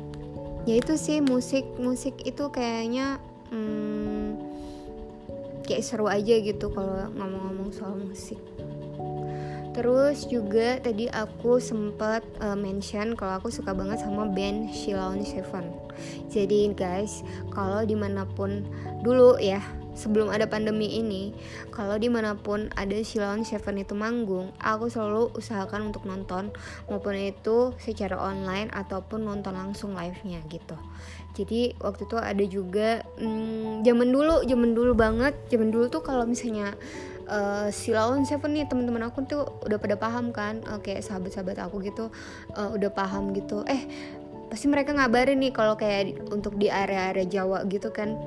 ya 0.70 0.78
itu 0.78 0.94
sih 0.98 1.20
musik 1.20 1.66
musik 1.82 2.18
itu 2.26 2.50
kayaknya 2.54 3.18
hmm, 3.50 4.38
kayak 5.66 5.86
seru 5.86 6.06
aja 6.06 6.38
gitu 6.42 6.70
kalau 6.74 7.10
ngomong-ngomong 7.18 7.70
soal 7.74 7.98
musik. 7.98 8.40
Terus 9.72 10.28
juga 10.28 10.84
tadi 10.84 11.08
aku 11.08 11.64
sempat 11.64 12.28
uh, 12.44 12.60
mention 12.60 13.16
kalau 13.16 13.40
aku 13.40 13.48
suka 13.48 13.72
banget 13.72 14.04
sama 14.04 14.28
band 14.28 14.68
Shilon 14.76 15.24
Seven 15.24 15.72
jadi 16.32 16.72
guys 16.74 17.24
kalau 17.52 17.84
di 17.84 17.96
mana 17.96 18.26
pun 18.26 18.66
dulu 19.04 19.38
ya 19.38 19.62
sebelum 19.94 20.32
ada 20.32 20.48
pandemi 20.48 21.00
ini 21.00 21.36
kalau 21.70 22.00
di 22.00 22.08
mana 22.08 22.36
pun 22.36 22.72
ada 22.80 22.96
Silon 23.04 23.44
Seven 23.44 23.84
itu 23.84 23.92
manggung 23.92 24.52
aku 24.60 24.88
selalu 24.88 25.32
usahakan 25.36 25.92
untuk 25.92 26.08
nonton 26.08 26.52
maupun 26.88 27.16
itu 27.16 27.76
secara 27.80 28.16
online 28.16 28.72
ataupun 28.72 29.28
nonton 29.28 29.56
langsung 29.56 29.94
live-nya 29.96 30.40
gitu. 30.48 30.76
Jadi 31.32 31.80
waktu 31.80 32.04
itu 32.08 32.18
ada 32.20 32.44
juga 32.44 32.90
hmm, 33.16 33.88
zaman 33.88 34.12
dulu 34.12 34.44
zaman 34.44 34.72
dulu 34.76 34.92
banget. 34.96 35.34
Zaman 35.48 35.72
dulu 35.72 35.88
tuh 35.88 36.04
kalau 36.04 36.28
misalnya 36.28 36.76
uh, 37.32 37.72
si 37.72 37.96
Lawan 37.96 38.28
Seven 38.28 38.52
nih 38.52 38.68
teman-teman 38.68 39.08
aku 39.08 39.24
tuh 39.24 39.48
udah 39.64 39.80
pada 39.80 39.96
paham 39.96 40.36
kan 40.36 40.60
uh, 40.68 40.84
kayak 40.84 41.08
sahabat-sahabat 41.08 41.58
aku 41.64 41.80
gitu 41.88 42.12
uh, 42.56 42.70
udah 42.76 42.92
paham 42.92 43.32
gitu. 43.32 43.64
Eh 43.64 43.88
pasti 44.52 44.68
mereka 44.68 44.92
ngabarin 44.92 45.40
nih 45.40 45.56
kalau 45.56 45.80
kayak 45.80 46.20
untuk 46.28 46.60
di 46.60 46.68
area-area 46.68 47.24
Jawa 47.24 47.64
gitu 47.72 47.96
kan 47.96 48.20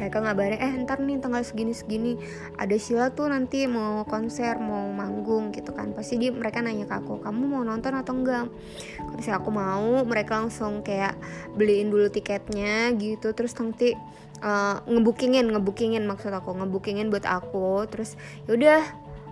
mereka 0.00 0.24
ngabarin 0.24 0.56
eh 0.56 0.72
ntar 0.80 1.04
nih 1.04 1.20
tanggal 1.20 1.44
segini 1.44 1.76
segini. 1.76 2.16
Ada 2.56 2.80
Sila 2.80 3.12
tuh 3.12 3.28
nanti 3.28 3.68
mau 3.68 4.08
konser 4.08 4.56
mau 4.56 4.88
manggung 4.88 5.52
gitu 5.52 5.76
kan. 5.76 5.92
Pasti 5.92 6.16
dia 6.16 6.32
mereka 6.32 6.64
nanya 6.64 6.88
ke 6.88 6.96
aku 6.96 7.20
kamu 7.20 7.52
mau 7.52 7.60
nonton 7.60 7.92
atau 7.92 8.16
enggak? 8.16 8.48
Kalau 8.96 9.12
misalnya 9.12 9.38
aku 9.44 9.50
mau 9.52 10.00
mereka 10.08 10.40
langsung 10.40 10.80
kayak 10.80 11.20
beliin 11.52 11.92
dulu 11.92 12.08
tiketnya 12.08 12.96
gitu. 12.96 13.36
Terus 13.36 13.52
nanti 13.60 13.92
uh, 14.40 14.80
ngebukingin 14.88 15.52
ngebukingin 15.52 16.08
maksud 16.08 16.32
aku 16.32 16.56
ngebukingin 16.56 17.12
buat 17.12 17.28
aku. 17.28 17.84
Terus 17.92 18.16
yaudah 18.48 18.80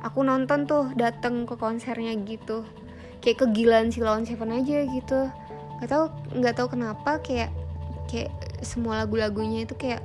aku 0.04 0.20
nonton 0.20 0.68
tuh 0.68 0.92
dateng 0.92 1.48
ke 1.48 1.56
konsernya 1.56 2.12
gitu. 2.28 2.68
Kayak 3.24 3.48
kegilaan 3.48 3.88
si 3.88 4.04
Lawan 4.04 4.28
Seven 4.28 4.52
aja 4.52 4.84
gitu. 4.84 5.32
Nggak 5.80 5.88
tahu 5.88 6.04
nggak 6.36 6.54
tahu 6.60 6.68
kenapa 6.76 7.24
kayak 7.24 7.48
kayak 8.12 8.28
semua 8.60 9.04
lagu-lagunya 9.04 9.64
itu 9.64 9.72
kayak 9.72 10.02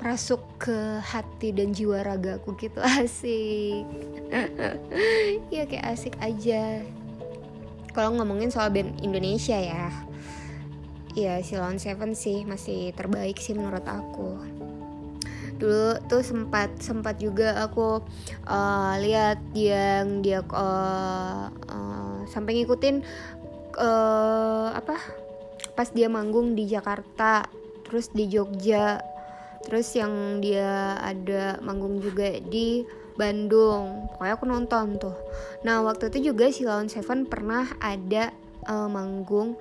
masuk 0.00 0.42
ke 0.60 1.00
hati 1.02 1.50
dan 1.50 1.72
jiwa 1.74 2.04
ragaku 2.04 2.54
gitu 2.58 2.78
asik. 3.00 3.84
Ya 5.50 5.64
kayak 5.66 5.86
asik 5.96 6.14
aja. 6.22 6.82
Kalau 7.96 8.12
ngomongin 8.16 8.52
soal 8.52 8.68
band 8.68 9.00
Indonesia 9.00 9.56
ya 9.56 9.88
ya 11.16 11.40
si 11.40 11.56
Lawn 11.56 11.80
Seven 11.80 12.12
sih 12.12 12.44
masih 12.44 12.92
terbaik 12.92 13.40
sih 13.40 13.56
menurut 13.56 13.82
aku. 13.88 14.36
Dulu 15.56 15.96
tuh 16.04 16.20
sempat 16.20 16.68
sempat 16.84 17.16
juga 17.16 17.56
aku 17.64 18.04
uh, 18.44 18.94
lihat 19.00 19.40
yang 19.56 20.20
dia 20.20 20.44
uh, 20.52 21.48
uh, 21.48 22.16
sampai 22.28 22.60
ngikutin 22.60 23.00
uh, 23.80 24.76
apa 24.76 25.00
pas 25.72 25.88
dia 25.88 26.12
manggung 26.12 26.52
di 26.52 26.68
Jakarta 26.68 27.48
terus 27.88 28.12
di 28.12 28.28
Jogja 28.28 29.00
terus 29.66 29.90
yang 29.98 30.38
dia 30.38 30.94
ada 31.02 31.58
manggung 31.58 31.98
juga 31.98 32.38
di 32.38 32.86
Bandung. 33.18 34.06
Pokoknya 34.14 34.34
aku 34.38 34.46
nonton 34.46 34.86
tuh. 35.02 35.16
Nah 35.66 35.82
waktu 35.82 36.14
itu 36.14 36.30
juga 36.30 36.46
si 36.54 36.62
Lawan 36.62 36.86
Seven 36.86 37.26
pernah 37.26 37.66
ada 37.82 38.30
uh, 38.70 38.86
manggung 38.86 39.58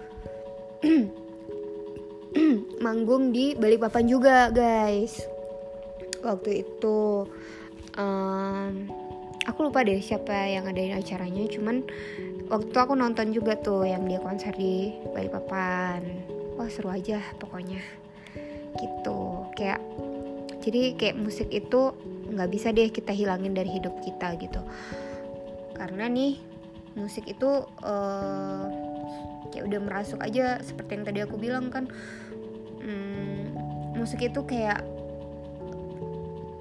manggung 2.86 3.34
di 3.34 3.58
Balikpapan 3.58 4.06
juga 4.06 4.54
guys. 4.54 5.26
Waktu 6.22 6.68
itu 6.68 7.26
um, 7.98 8.72
aku 9.48 9.60
lupa 9.66 9.82
deh 9.82 10.04
siapa 10.04 10.52
yang 10.52 10.70
ada 10.70 10.78
di 10.78 10.94
acaranya 10.94 11.50
cuman 11.50 11.82
waktu 12.52 12.78
aku 12.78 12.94
nonton 12.94 13.34
juga 13.34 13.58
tuh 13.58 13.88
yang 13.88 14.06
dia 14.06 14.22
konser 14.22 14.54
di 14.54 14.94
Balikpapan. 15.16 16.04
Wah 16.60 16.70
seru 16.70 16.92
aja 16.92 17.24
pokoknya. 17.40 17.82
Gitu 18.76 19.35
kayak 19.56 19.80
jadi 20.62 20.94
kayak 20.98 21.16
musik 21.18 21.50
itu 21.50 21.96
nggak 22.32 22.50
bisa 22.52 22.74
deh 22.74 22.90
kita 22.90 23.14
hilangin 23.16 23.54
dari 23.56 23.70
hidup 23.70 23.96
kita 24.02 24.36
gitu. 24.38 24.62
Karena 25.76 26.10
nih 26.10 26.42
musik 26.96 27.28
itu 27.28 27.68
uh, 27.84 28.66
kayak 29.52 29.66
udah 29.68 29.80
merasuk 29.82 30.20
aja 30.24 30.60
seperti 30.64 30.92
yang 31.00 31.06
tadi 31.06 31.20
aku 31.24 31.36
bilang 31.38 31.70
kan. 31.70 31.86
Hmm, 32.82 33.54
musik 33.98 34.22
itu 34.22 34.42
kayak 34.46 34.82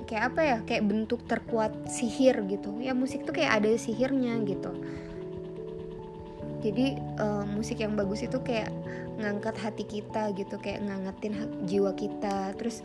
kayak 0.04 0.24
apa 0.32 0.40
ya? 0.44 0.58
Kayak 0.68 0.84
bentuk 0.84 1.24
terkuat 1.24 1.72
sihir 1.88 2.44
gitu. 2.46 2.76
Ya 2.84 2.92
musik 2.92 3.24
tuh 3.24 3.34
kayak 3.34 3.64
ada 3.64 3.72
sihirnya 3.74 4.36
gitu 4.44 4.72
jadi 6.64 6.96
uh, 7.20 7.44
musik 7.44 7.84
yang 7.84 7.92
bagus 7.92 8.24
itu 8.24 8.40
kayak 8.40 8.72
ngangkat 9.20 9.54
hati 9.60 9.84
kita 9.84 10.32
gitu 10.32 10.56
kayak 10.58 10.80
ngangetin 10.82 11.36
jiwa 11.68 11.92
kita 11.92 12.56
terus 12.56 12.80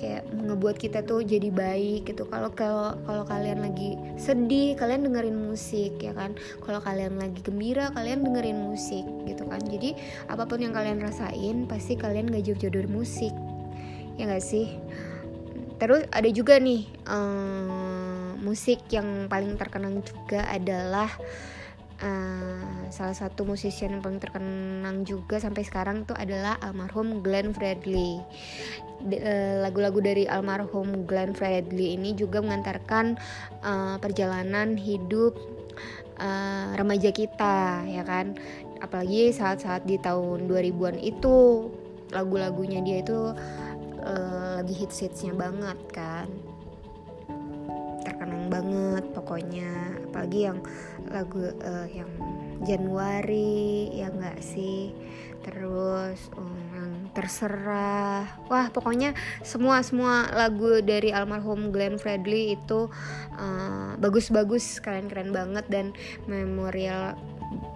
kayak 0.00 0.24
ngebuat 0.32 0.80
kita 0.80 1.04
tuh 1.04 1.20
jadi 1.20 1.52
baik 1.52 2.08
gitu. 2.08 2.24
Kalau 2.26 2.50
kalau 2.56 2.96
kalau 3.04 3.28
kalian 3.28 3.60
lagi 3.60 4.00
sedih 4.16 4.74
kalian 4.80 5.04
dengerin 5.04 5.36
musik 5.36 6.00
ya 6.00 6.16
kan? 6.16 6.34
Kalau 6.64 6.80
kalian 6.80 7.20
lagi 7.20 7.44
gembira 7.44 7.92
kalian 7.92 8.24
dengerin 8.24 8.58
musik 8.64 9.04
gitu 9.28 9.44
kan. 9.44 9.60
Jadi 9.60 9.92
apa 10.26 10.48
pun 10.48 10.64
yang 10.64 10.72
kalian 10.72 11.04
rasain 11.04 11.68
pasti 11.68 11.94
kalian 12.00 12.32
gak 12.32 12.48
jauh-jauh 12.48 12.72
dari 12.72 12.88
musik. 12.88 13.34
Ya 14.16 14.24
gak 14.24 14.42
sih? 14.42 14.72
Terus 15.78 16.10
ada 16.10 16.26
juga 16.34 16.58
nih 16.58 16.90
um, 17.06 18.40
musik 18.42 18.82
yang 18.90 19.30
paling 19.30 19.54
terkenal 19.54 19.94
juga 20.02 20.42
adalah 20.50 21.06
uh, 22.02 22.88
salah 22.88 23.16
satu 23.16 23.44
musisi 23.44 23.86
yang 23.86 24.02
paling 24.02 24.22
terkenal 24.22 24.94
juga 25.04 25.38
sampai 25.42 25.62
sekarang 25.66 26.06
tuh 26.08 26.16
adalah 26.16 26.58
almarhum 26.62 27.20
Glenn 27.22 27.52
Fredly. 27.54 28.22
Eh, 28.98 29.62
lagu-lagu 29.62 30.02
dari 30.02 30.26
almarhum 30.26 31.06
Glenn 31.06 31.30
Fredly 31.30 31.94
ini 31.94 32.18
juga 32.18 32.42
mengantarkan 32.42 33.14
uh, 33.62 33.94
perjalanan 34.02 34.74
hidup 34.74 35.38
uh, 36.18 36.74
remaja 36.74 37.14
kita 37.14 37.86
ya 37.86 38.02
kan? 38.02 38.34
Apalagi 38.82 39.30
saat-saat 39.30 39.86
di 39.86 40.02
tahun 40.02 40.50
2000-an 40.50 40.98
itu 40.98 41.66
lagu-lagunya 42.10 42.82
dia 42.82 43.02
itu 43.06 43.34
uh, 44.02 44.50
lagi 44.58 44.74
hits-hitsnya 44.74 45.34
banget 45.38 45.78
kan? 45.94 46.26
Terkenang 48.02 48.50
banget 48.50 49.04
pokoknya. 49.14 49.94
Apalagi 50.10 50.50
yang 50.50 50.58
lagu 51.10 51.42
uh, 51.42 51.86
yang 51.90 52.10
Januari 52.66 53.92
ya 53.94 54.10
enggak 54.10 54.38
sih? 54.42 54.92
Terus 55.42 56.28
um, 56.34 56.58
yang 56.74 56.92
terserah. 57.14 58.26
Wah 58.50 58.68
pokoknya 58.68 59.14
semua 59.40 59.80
semua 59.80 60.28
lagu 60.34 60.82
dari 60.84 61.14
almarhum 61.14 61.70
Glenn 61.70 61.96
Fredly 61.96 62.58
itu 62.58 62.90
uh, 63.38 63.92
bagus-bagus 63.96 64.82
keren-keren 64.82 65.30
banget 65.30 65.64
dan 65.70 65.96
memorial 66.26 67.16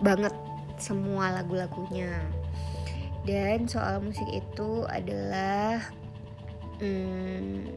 banget 0.03 0.35
semua 0.77 1.31
lagu-lagunya. 1.31 2.18
Dan 3.23 3.71
soal 3.71 4.03
musik 4.03 4.27
itu 4.35 4.83
adalah 4.90 5.79
hmm, 6.83 7.71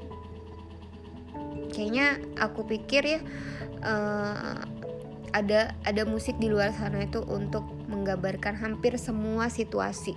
kayaknya 1.69 2.17
aku 2.41 2.65
pikir 2.65 3.03
ya 3.05 3.19
uh, 3.85 4.57
ada 5.35 5.75
ada 5.83 6.07
musik 6.07 6.39
di 6.39 6.47
luar 6.47 6.71
sana 6.71 7.03
itu 7.03 7.19
untuk 7.27 7.67
menggambarkan 7.91 8.55
hampir 8.55 8.95
semua 8.95 9.51
situasi. 9.51 10.15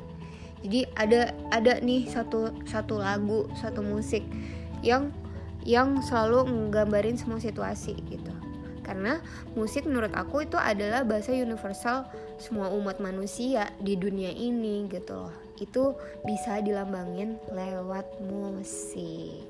Jadi 0.63 0.87
ada 0.95 1.35
ada 1.51 1.83
nih 1.83 2.07
satu 2.07 2.55
satu 2.63 3.03
lagu 3.03 3.51
satu 3.59 3.83
musik 3.83 4.23
yang 4.87 5.11
yang 5.67 5.99
selalu 6.07 6.47
menggambarin 6.47 7.19
semua 7.19 7.43
situasi 7.43 7.99
gitu. 8.07 8.31
Karena 8.87 9.19
musik 9.59 9.85
menurut 9.85 10.15
aku 10.15 10.47
itu 10.47 10.57
adalah 10.57 11.03
bahasa 11.03 11.35
universal 11.35 12.09
semua 12.39 12.71
umat 12.73 13.03
manusia 13.03 13.75
di 13.83 13.99
dunia 13.99 14.31
ini 14.31 14.87
gitu 14.87 15.19
loh. 15.19 15.35
Itu 15.59 15.99
bisa 16.23 16.63
dilambangin 16.63 17.43
lewat 17.51 18.23
musik. 18.23 19.45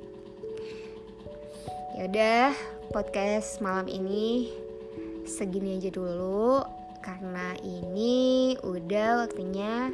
Ya 1.94 2.02
udah 2.08 2.50
podcast 2.90 3.60
malam 3.60 3.86
ini 3.86 4.48
segini 5.28 5.76
aja 5.76 5.92
dulu 5.92 6.64
karena 7.04 7.54
ini 7.62 8.56
udah 8.64 9.28
waktunya 9.28 9.92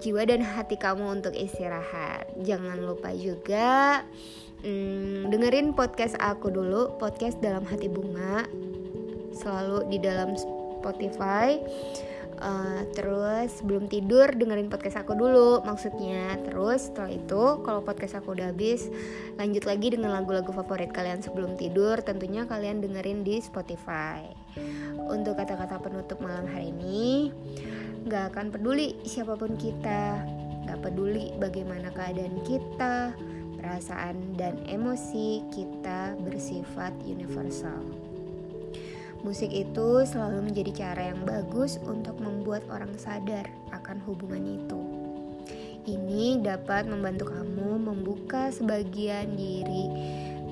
jiwa 0.00 0.22
dan 0.24 0.42
hati 0.44 0.78
kamu 0.78 1.20
untuk 1.20 1.34
istirahat. 1.34 2.30
Jangan 2.40 2.80
lupa 2.84 3.12
juga 3.12 4.02
hmm, 4.62 5.28
dengerin 5.32 5.72
podcast 5.76 6.16
aku 6.20 6.52
dulu, 6.52 6.96
podcast 6.96 7.40
dalam 7.40 7.64
hati 7.66 7.90
bunga, 7.90 8.44
selalu 9.36 9.88
di 9.92 9.98
dalam 10.00 10.36
Spotify. 10.36 11.60
Uh, 12.36 12.84
terus 12.92 13.64
belum 13.64 13.88
tidur 13.88 14.28
dengerin 14.28 14.68
podcast 14.68 15.00
aku 15.00 15.16
dulu 15.16 15.64
maksudnya 15.64 16.36
terus 16.44 16.92
setelah 16.92 17.16
itu 17.16 17.42
kalau 17.64 17.80
podcast 17.80 18.20
aku 18.20 18.36
udah 18.36 18.52
habis 18.52 18.92
lanjut 19.40 19.64
lagi 19.64 19.96
dengan 19.96 20.12
lagu-lagu 20.12 20.52
favorit 20.52 20.92
kalian 20.92 21.24
sebelum 21.24 21.56
tidur 21.56 21.96
tentunya 22.04 22.44
kalian 22.44 22.84
dengerin 22.84 23.24
di 23.24 23.40
Spotify 23.40 24.20
Untuk 25.06 25.36
kata-kata 25.38 25.78
penutup 25.80 26.18
malam 26.18 26.48
hari 26.48 26.72
ini, 26.72 27.30
gak 28.08 28.34
akan 28.34 28.50
peduli 28.50 28.96
siapa 29.04 29.36
pun 29.36 29.54
kita, 29.54 30.24
gak 30.66 30.80
peduli 30.82 31.30
bagaimana 31.36 31.92
keadaan 31.92 32.42
kita, 32.42 33.12
perasaan 33.60 34.34
dan 34.34 34.58
emosi 34.66 35.44
kita 35.52 36.16
bersifat 36.24 36.92
universal. 37.04 38.05
Musik 39.26 39.50
itu 39.50 40.06
selalu 40.06 40.46
menjadi 40.46 40.86
cara 40.86 41.10
yang 41.10 41.26
bagus 41.26 41.82
untuk 41.82 42.14
membuat 42.22 42.62
orang 42.70 42.94
sadar 42.94 43.50
akan 43.74 43.98
hubungan 44.06 44.62
itu. 44.62 44.78
Ini 45.82 46.46
dapat 46.46 46.86
membantu 46.86 47.34
kamu 47.34 47.90
membuka 47.90 48.54
sebagian 48.54 49.34
diri 49.34 49.90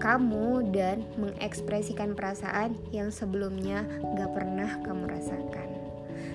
kamu 0.02 0.74
dan 0.74 1.06
mengekspresikan 1.14 2.18
perasaan 2.18 2.74
yang 2.90 3.14
sebelumnya 3.14 3.86
gak 4.18 4.34
pernah 4.34 4.70
kamu 4.82 5.06
rasakan. 5.06 5.68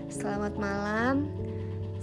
Selamat 0.08 0.56
malam, 0.56 1.28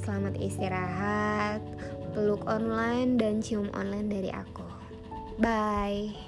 selamat 0.05 0.37
istirahat, 0.37 1.65
peluk 2.13 2.45
online 2.45 3.17
dan 3.17 3.41
cium 3.41 3.73
online 3.73 4.13
dari 4.13 4.29
aku. 4.29 4.69
Bye. 5.41 6.26